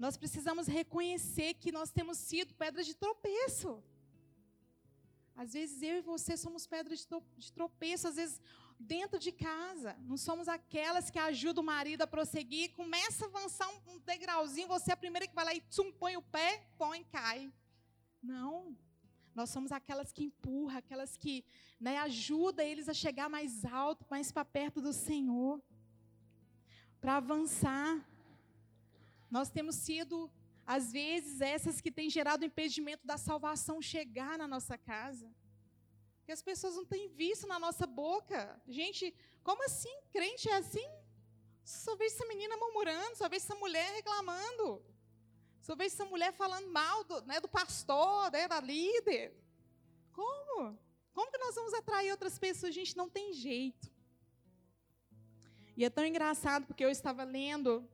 [0.04, 3.80] Nós precisamos reconhecer que nós temos sido pedras de tropeço.
[5.36, 7.06] Às vezes eu e você somos pedras
[7.38, 8.40] de tropeço, às vezes
[8.80, 9.96] dentro de casa.
[10.00, 12.72] Não somos aquelas que ajudam o marido a prosseguir.
[12.72, 16.16] Começa a avançar um, degrauzinho, você é a primeira que vai lá e tsum, põe
[16.16, 17.52] o pé, põe, cai.
[18.20, 18.76] Não.
[19.36, 21.44] Nós somos aquelas que empurram, aquelas que
[21.78, 25.62] né, ajudam eles a chegar mais alto, mais para perto do Senhor.
[27.00, 28.04] Para avançar.
[29.36, 30.30] Nós temos sido,
[30.76, 35.28] às vezes, essas que têm gerado o impedimento da salvação chegar na nossa casa
[36.24, 38.60] que as pessoas não têm visto na nossa boca.
[38.68, 39.94] Gente, como assim?
[40.12, 40.88] Crente é assim?
[41.64, 44.84] Só vejo essa menina murmurando, só vejo essa mulher reclamando.
[45.60, 49.34] Só vejo essa mulher falando mal do, né, do pastor, né, da líder.
[50.12, 50.78] Como?
[51.12, 52.74] Como que nós vamos atrair outras pessoas?
[52.74, 53.90] Gente não tem jeito.
[55.76, 57.88] E é tão engraçado, porque eu estava lendo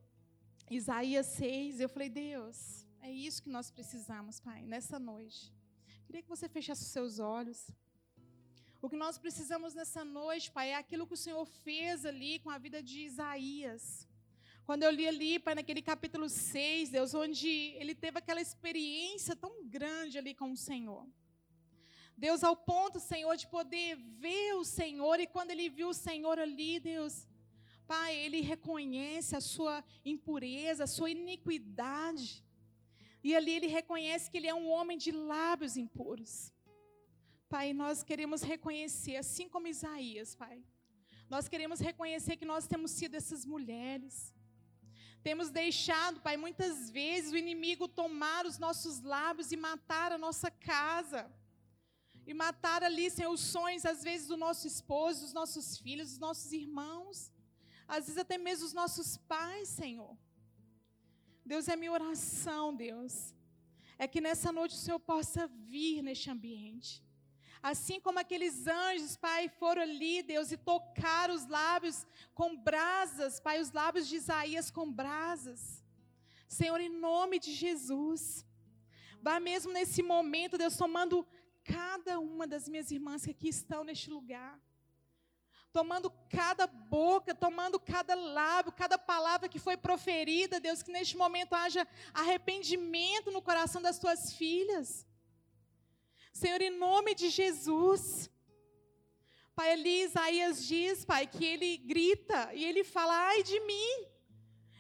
[0.70, 5.50] Isaías 6, e eu falei, Deus, é isso que nós precisamos, Pai, nessa noite.
[6.04, 7.70] Queria que você fechasse os seus olhos.
[8.83, 12.50] O que nós precisamos nessa noite, Pai, é aquilo que o Senhor fez ali com
[12.50, 14.07] a vida de Isaías.
[14.66, 17.48] Quando eu li ali, Pai, naquele capítulo 6, Deus, onde
[17.81, 21.07] ele teve aquela experiência tão grande ali com o Senhor.
[22.16, 26.38] Deus, ao ponto, Senhor, de poder ver o Senhor, e quando ele viu o Senhor
[26.38, 27.28] ali, Deus,
[27.92, 29.77] Pai, ele reconhece a sua
[30.12, 32.44] impureza, a sua iniquidade.
[33.27, 36.53] E ali ele reconhece que ele é um homem de lábios impuros.
[37.48, 40.57] Pai, nós queremos reconhecer, assim como Isaías, Pai.
[41.35, 44.35] Nós queremos reconhecer que nós temos sido essas mulheres.
[45.22, 50.51] Temos deixado, Pai, muitas vezes o inimigo tomar os nossos lábios e matar a nossa
[50.51, 51.22] casa.
[52.27, 56.18] E matar ali, Senhor, os sonhos, às vezes, do nosso esposo, dos nossos filhos, dos
[56.18, 57.33] nossos irmãos.
[57.88, 60.14] Às vezes, até mesmo os nossos pais, Senhor.
[61.44, 63.35] Deus, é minha oração, Deus.
[63.98, 67.03] É que nessa noite o Senhor possa vir neste ambiente.
[67.62, 73.61] Assim como aqueles anjos, Pai, foram ali, Deus, e tocaram os lábios com brasas, Pai,
[73.61, 75.83] os lábios de Isaías com brasas.
[76.46, 78.46] Senhor, em nome de Jesus.
[79.20, 81.27] Vá mesmo nesse momento, Deus, tomando
[81.64, 84.61] cada uma das minhas irmãs que aqui estão neste lugar.
[85.72, 91.54] Tomando cada boca, tomando cada lábio, cada palavra que foi proferida, Deus, que neste momento
[91.54, 95.07] haja arrependimento no coração das tuas filhas.
[96.33, 98.31] Senhor, em nome de Jesus.
[99.54, 104.07] Pai, ali Isaías diz, Pai, que ele grita e ele fala: ai de mim.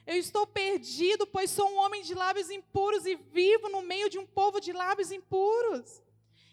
[0.06, 4.18] Eu estou perdido, pois sou um homem de lábios impuros e vivo no meio de
[4.18, 6.02] um povo de lábios impuros.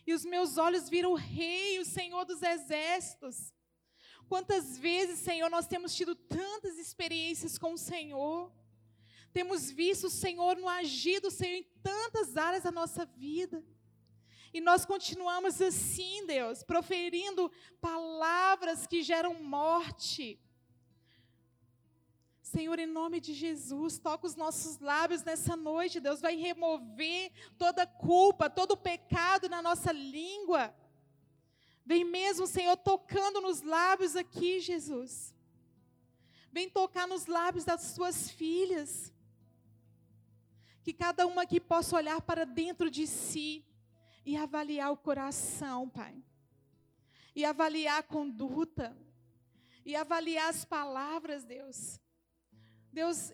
[0.05, 3.53] E os meus olhos viram o Rei, o Senhor dos exércitos.
[4.27, 8.51] Quantas vezes, Senhor, nós temos tido tantas experiências com o Senhor.
[9.31, 13.63] Temos visto o Senhor no agido, Senhor, em tantas áreas da nossa vida.
[14.53, 17.51] E nós continuamos assim, Deus, proferindo
[17.81, 20.39] palavras que geram morte.
[22.41, 25.99] Senhor, em nome de Jesus, toca os nossos lábios nessa noite.
[25.99, 30.73] Deus vai remover toda culpa, todo pecado na nossa língua.
[31.85, 35.33] Vem mesmo, Senhor, tocando nos lábios aqui, Jesus.
[36.51, 39.13] Vem tocar nos lábios das suas filhas.
[40.83, 43.63] Que cada uma aqui possa olhar para dentro de si
[44.25, 46.23] e avaliar o coração, Pai.
[47.35, 48.97] E avaliar a conduta.
[49.85, 51.99] E avaliar as palavras, Deus.
[52.91, 53.31] Deus,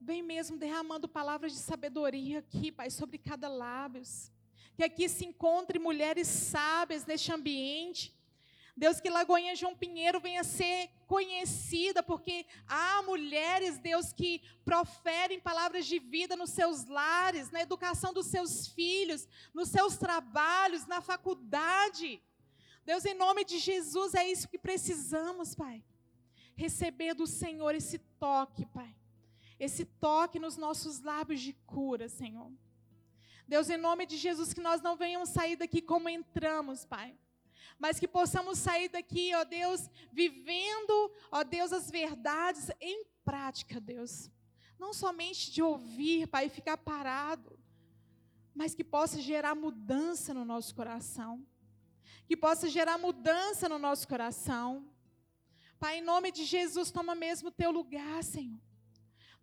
[0.00, 4.30] vem mesmo derramando palavras de sabedoria aqui, Pai, sobre cada lábios.
[4.76, 8.14] Que aqui se encontre mulheres sábias neste ambiente.
[8.76, 15.86] Deus, que Lagoinha João Pinheiro venha ser conhecida, porque há mulheres, Deus, que proferem palavras
[15.86, 22.20] de vida nos seus lares, na educação dos seus filhos, nos seus trabalhos, na faculdade.
[22.84, 25.84] Deus, em nome de Jesus, é isso que precisamos, Pai
[26.56, 28.94] receber do Senhor esse toque, Pai.
[29.58, 32.50] Esse toque nos nossos lábios de cura, Senhor.
[33.46, 37.16] Deus, em nome de Jesus, que nós não venhamos sair daqui como entramos, Pai.
[37.78, 44.30] Mas que possamos sair daqui, ó Deus, vivendo, ó Deus, as verdades em prática, Deus.
[44.78, 47.58] Não somente de ouvir, Pai, ficar parado,
[48.54, 51.44] mas que possa gerar mudança no nosso coração.
[52.26, 54.88] Que possa gerar mudança no nosso coração.
[55.78, 58.60] Pai, em nome de Jesus, toma mesmo o teu lugar, Senhor.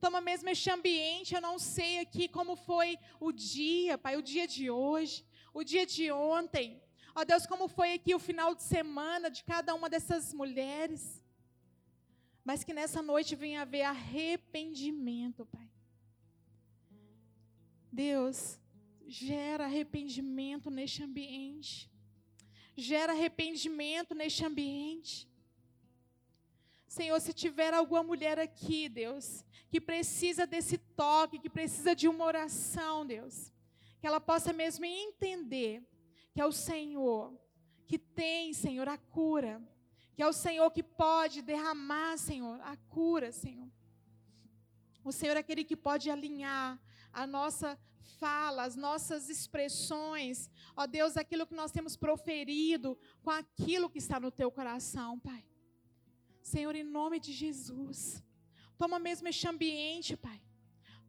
[0.02, 1.36] Toma mesmo este ambiente.
[1.36, 5.24] Eu não sei aqui como foi o dia, Pai, o dia de hoje,
[5.54, 6.82] o dia de ontem.
[7.14, 11.22] Ó Deus, como foi aqui o final de semana de cada uma dessas mulheres.
[12.44, 15.70] Mas que nessa noite venha haver arrependimento, Pai.
[17.92, 18.60] Deus,
[19.06, 21.92] gera arrependimento neste ambiente.
[22.76, 25.30] Gera arrependimento neste ambiente.
[26.92, 32.26] Senhor, se tiver alguma mulher aqui, Deus, que precisa desse toque, que precisa de uma
[32.26, 33.50] oração, Deus,
[34.02, 35.82] que ela possa mesmo entender
[36.34, 37.34] que é o Senhor
[37.88, 39.62] que tem, Senhor, a cura,
[40.14, 43.72] que é o Senhor que pode derramar, Senhor, a cura, Senhor.
[45.02, 46.78] O Senhor é aquele que pode alinhar
[47.14, 47.80] a nossa
[48.20, 54.20] fala, as nossas expressões, ó Deus, aquilo que nós temos proferido com aquilo que está
[54.20, 55.51] no teu coração, Pai.
[56.42, 58.24] Senhor, em nome de Jesus.
[58.78, 60.42] Toma mesmo este ambiente, Pai.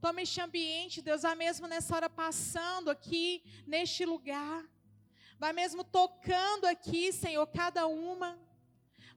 [0.00, 4.68] Toma este ambiente, Deus, vai mesmo nessa hora passando aqui, neste lugar.
[5.38, 8.38] Vai mesmo tocando aqui, Senhor, cada uma.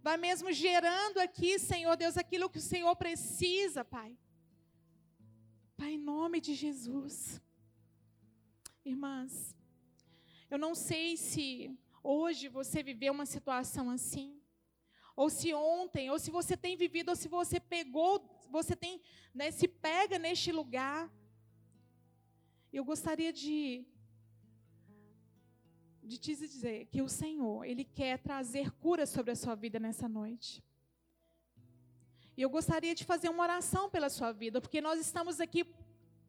[0.02, 4.16] Vai mesmo gerando aqui, Senhor, Deus, aquilo que o Senhor precisa, Pai.
[5.76, 7.42] Pai, em nome de Jesus.
[8.86, 9.56] Irmãs,
[10.50, 14.35] eu não sei se hoje você viveu uma situação assim
[15.16, 19.02] ou se ontem, ou se você tem vivido, ou se você pegou, você tem,
[19.34, 21.12] né, se pega neste lugar.
[22.72, 23.86] Eu gostaria de
[26.06, 30.08] de te dizer que o Senhor, ele quer trazer cura sobre a sua vida nessa
[30.08, 30.64] noite.
[32.38, 35.66] E eu gostaria de fazer uma oração pela sua vida, porque nós estamos aqui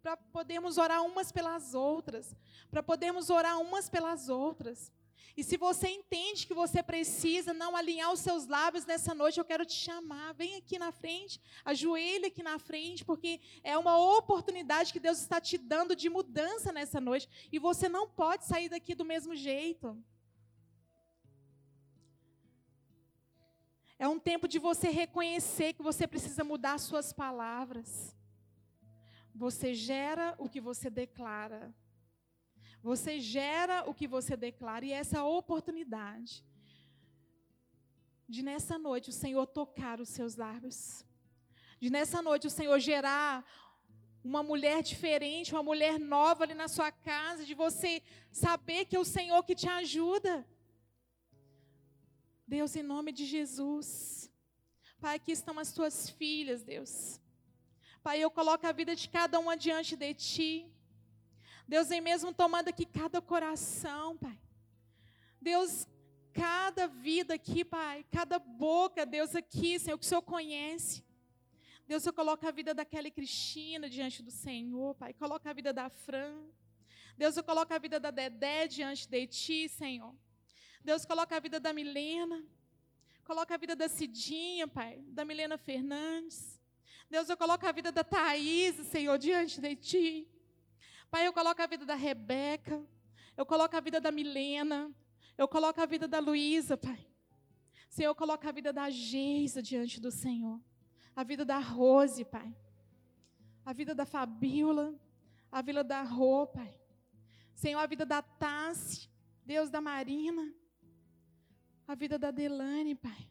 [0.01, 2.35] para podermos orar umas pelas outras,
[2.71, 4.93] para podermos orar umas pelas outras.
[5.37, 9.45] E se você entende que você precisa não alinhar os seus lábios nessa noite, eu
[9.45, 10.33] quero te chamar.
[10.35, 15.41] Vem aqui na frente, ajoelhe aqui na frente, porque é uma oportunidade que Deus está
[15.41, 17.29] te dando de mudança nessa noite.
[17.53, 19.97] E você não pode sair daqui do mesmo jeito.
[23.99, 28.15] É um tempo de você reconhecer que você precisa mudar suas palavras.
[29.35, 31.75] Você gera o que você declara.
[32.91, 36.33] Você gera o que você declara e essa oportunidade
[38.35, 41.05] de nessa noite o Senhor tocar os seus lábios.
[41.81, 43.45] De nessa noite o Senhor gerar
[44.23, 49.01] uma mulher diferente, uma mulher nova ali na sua casa, de você saber que é
[49.01, 50.47] o Senhor que te ajuda.
[52.47, 54.31] Deus, em nome de Jesus.
[55.01, 57.21] Pai, aqui estão as tuas filhas, Deus.
[58.01, 60.76] Pai, eu coloco a vida de cada uma diante de ti.
[61.67, 64.39] Deus vem mesmo tomando aqui cada coração, Pai.
[65.41, 65.87] Deus,
[66.33, 71.05] cada vida aqui, Pai, cada boca, Deus aqui, Senhor, que o Senhor conhece.
[71.89, 75.13] Deus, eu coloco a vida da Kelly Cristina diante do Senhor, Pai.
[75.15, 76.45] Coloca a vida da Fran.
[77.17, 80.15] Deus, eu coloco a vida da Dedé diante de Ti, Senhor.
[80.85, 82.45] Deus, coloca a vida da Milena.
[83.25, 85.01] Coloca a vida da Cidinha, Pai.
[85.09, 86.61] Da Milena Fernandes.
[87.09, 90.29] Deus, eu coloco a vida da Thaís, Senhor, diante de Ti.
[91.11, 92.85] Pai, eu coloco a vida da Rebeca,
[93.37, 94.93] eu coloco a vida da Milena,
[95.39, 97.07] eu coloco a vida da Luísa, Pai.
[97.89, 100.61] Senhor, eu coloco a vida da Geisa diante do Senhor.
[101.15, 102.55] a vida da Rose, Pai.
[103.65, 104.95] A vida da Fabíola,
[105.51, 106.79] a vida da Rô, Pai.
[107.55, 109.09] Senhor, a vida da Tassi,
[109.45, 110.53] Deus da Marina,
[111.89, 113.31] a vida da Delane, Pai.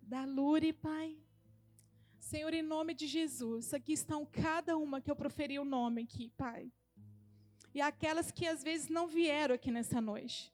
[0.00, 1.23] Da Lure, Pai.
[2.34, 6.32] Senhor, em nome de Jesus, aqui estão cada uma que eu proferi o nome aqui,
[6.36, 6.68] Pai.
[7.72, 10.52] E aquelas que às vezes não vieram aqui nessa noite.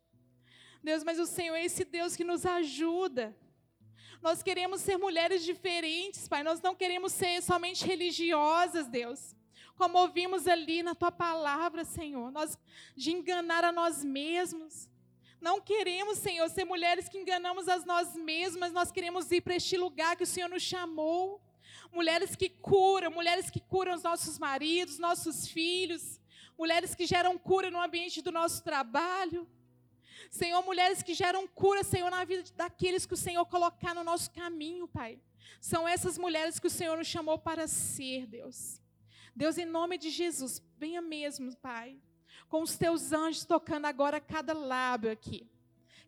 [0.85, 3.35] Deus, mas o Senhor é esse Deus que nos ajuda.
[4.21, 6.43] Nós queremos ser mulheres diferentes, Pai.
[6.43, 9.35] Nós não queremos ser somente religiosas, Deus.
[9.75, 12.59] Como ouvimos ali na tua palavra, Senhor, nós
[12.95, 14.91] de enganar a nós mesmos.
[15.41, 19.79] Não queremos, Senhor, ser mulheres que enganamos a nós mesmas, nós queremos ir para este
[19.79, 21.41] lugar que o Senhor nos chamou.
[21.93, 26.21] Mulheres que curam, mulheres que curam os nossos maridos, nossos filhos,
[26.57, 29.49] mulheres que geram cura no ambiente do nosso trabalho.
[30.31, 34.31] Senhor, mulheres que geram cura, Senhor, na vida daqueles que o Senhor colocar no nosso
[34.31, 35.19] caminho, Pai.
[35.61, 38.81] São essas mulheres que o Senhor nos chamou para ser, Deus.
[39.35, 41.99] Deus, em nome de Jesus, venha mesmo, Pai,
[42.49, 45.49] com os teus anjos tocando agora cada lábio aqui.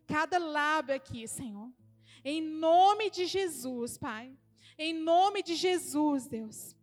[0.07, 1.71] Cada lábio aqui, Senhor.
[2.23, 4.37] Em nome de Jesus, Pai.
[4.77, 6.75] Em nome de Jesus, Deus.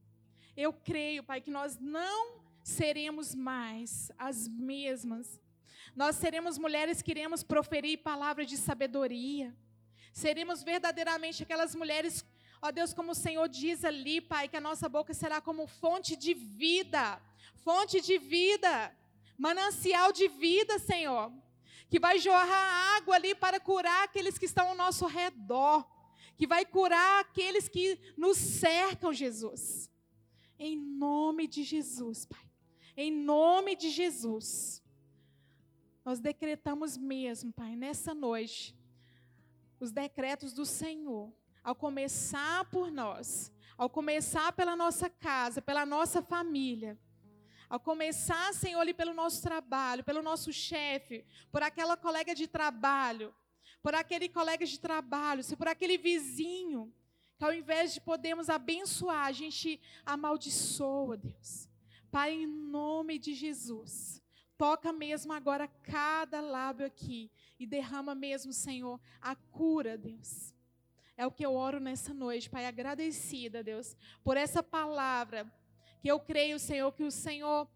[0.56, 5.40] Eu creio, Pai, que nós não seremos mais as mesmas
[5.94, 9.54] nós seremos mulheres que iremos proferir palavras de sabedoria.
[10.12, 12.24] Seremos verdadeiramente aquelas mulheres,
[12.62, 16.16] ó Deus, como o Senhor diz ali, Pai, que a nossa boca será como fonte
[16.16, 17.20] de vida.
[17.64, 18.94] Fonte de vida.
[19.36, 21.32] Manancial de vida, Senhor.
[21.88, 25.84] Que vai jorrar água ali para curar aqueles que estão ao nosso redor.
[26.40, 29.90] Que vai curar aqueles que nos cercam, Jesus.
[30.58, 32.46] Em nome de Jesus, Pai.
[32.96, 34.82] Em nome de Jesus.
[36.02, 38.74] Nós decretamos mesmo, Pai, nessa noite,
[39.78, 41.30] os decretos do Senhor,
[41.62, 46.98] ao começar por nós, ao começar pela nossa casa, pela nossa família,
[47.68, 51.22] ao começar, Senhor, ali pelo nosso trabalho, pelo nosso chefe,
[51.52, 53.34] por aquela colega de trabalho,
[53.82, 56.92] por aquele colega de trabalho, se por aquele vizinho,
[57.38, 61.68] que ao invés de podermos abençoar, a gente amaldiçoa, Deus.
[62.10, 64.20] Pai, em nome de Jesus.
[64.58, 70.54] Toca mesmo agora cada lábio aqui e derrama mesmo, Senhor, a cura, Deus.
[71.16, 75.50] É o que eu oro nessa noite, Pai, agradecida, Deus, por essa palavra
[76.02, 77.68] que eu creio, Senhor, que o Senhor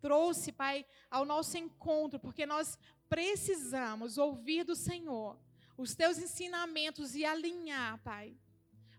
[0.00, 2.78] trouxe, Pai, ao nosso encontro, porque nós
[3.08, 5.38] precisamos ouvir do Senhor
[5.76, 8.36] os teus ensinamentos e alinhar, Pai.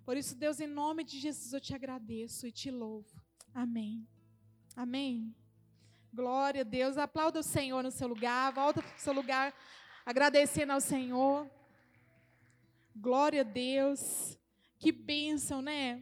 [0.05, 3.21] Por isso, Deus, em nome de Jesus, eu te agradeço e te louvo.
[3.53, 4.07] Amém.
[4.75, 5.35] Amém.
[6.13, 6.97] Glória a Deus.
[6.97, 8.53] Aplauda o Senhor no seu lugar.
[8.53, 9.53] Volta para o seu lugar
[10.05, 11.49] agradecendo ao Senhor.
[12.95, 14.39] Glória a Deus.
[14.79, 16.01] Que bênção, né?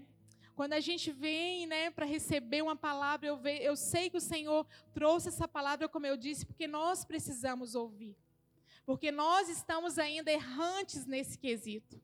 [0.56, 4.22] Quando a gente vem, né, para receber uma palavra, eu, ve, eu sei que o
[4.22, 8.16] Senhor trouxe essa palavra, como eu disse, porque nós precisamos ouvir.
[8.86, 12.02] Porque nós estamos ainda errantes nesse quesito.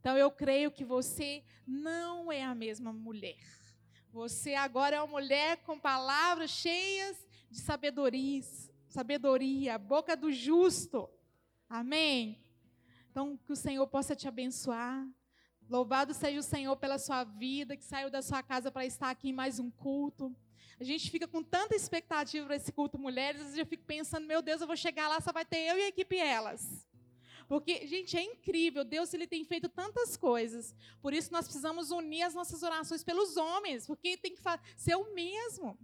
[0.00, 3.38] Então eu creio que você não é a mesma mulher.
[4.12, 7.16] Você agora é uma mulher com palavras cheias
[7.50, 8.42] de sabedoria,
[8.88, 11.08] sabedoria, boca do justo.
[11.68, 12.42] Amém?
[13.10, 15.08] Então, que o Senhor possa te abençoar.
[15.68, 19.30] Louvado seja o Senhor pela sua vida, que saiu da sua casa para estar aqui
[19.30, 20.34] em mais um culto.
[20.78, 24.26] A gente fica com tanta expectativa para esse culto mulheres, às vezes eu fico pensando,
[24.26, 26.86] meu Deus, eu vou chegar lá, só vai ter eu e a equipe elas.
[27.48, 30.74] Porque, gente, é incrível, Deus ele tem feito tantas coisas.
[31.00, 34.42] Por isso nós precisamos unir as nossas orações pelos homens, porque tem que
[34.76, 35.78] ser o mesmo.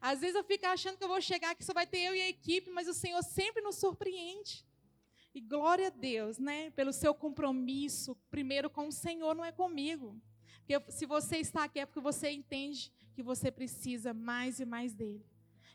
[0.00, 2.20] Às vezes eu fico achando que eu vou chegar aqui só vai ter eu e
[2.20, 4.66] a equipe, mas o Senhor sempre nos surpreende.
[5.34, 10.20] E glória a Deus, né, pelo seu compromisso, primeiro com o Senhor, não é comigo.
[10.64, 14.94] Porque se você está aqui é porque você entende que você precisa mais e mais
[14.94, 15.26] dele.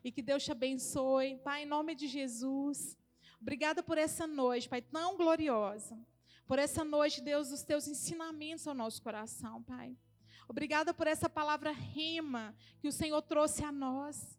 [0.02, 2.98] E que Deus te abençoe, Pai, em nome de Jesus.
[3.42, 5.98] Obrigada por essa noite, Pai, tão gloriosa.
[6.48, 9.96] Por essa noite, Deus, os teus ensinamentos ao nosso coração, Pai.
[10.48, 14.39] Obrigada por essa palavra rima que o Senhor trouxe a nós.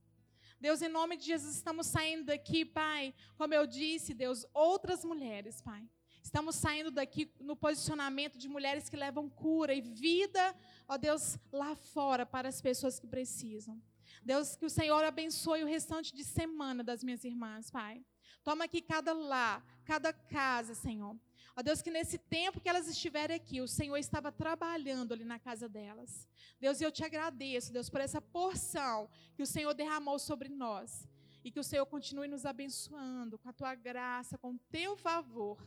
[0.61, 3.14] Deus, em nome de Jesus, estamos saindo daqui, Pai.
[3.36, 5.88] Como eu disse, Deus, outras mulheres, Pai.
[6.22, 10.54] Estamos saindo daqui no posicionamento de mulheres que levam cura e vida,
[10.86, 13.80] ó Deus, lá fora para as pessoas que precisam.
[14.22, 18.04] Deus, que o Senhor abençoe o restante de semana das minhas irmãs, Pai.
[18.44, 21.16] Toma aqui cada lar, cada casa, Senhor.
[21.61, 25.38] Ó Deus, que nesse tempo que elas estiverem aqui, o Senhor estava trabalhando ali na
[25.38, 26.26] casa delas.
[26.58, 31.06] Deus, eu te agradeço, Deus, por essa porção que o Senhor derramou sobre nós.
[31.44, 35.58] E que o Senhor continue nos abençoando com a tua graça, com o teu favor.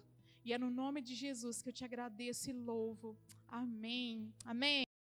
[0.43, 3.15] E é no nome de Jesus que eu te agradeço e louvo.
[3.47, 4.33] Amém.
[4.43, 4.92] Amém.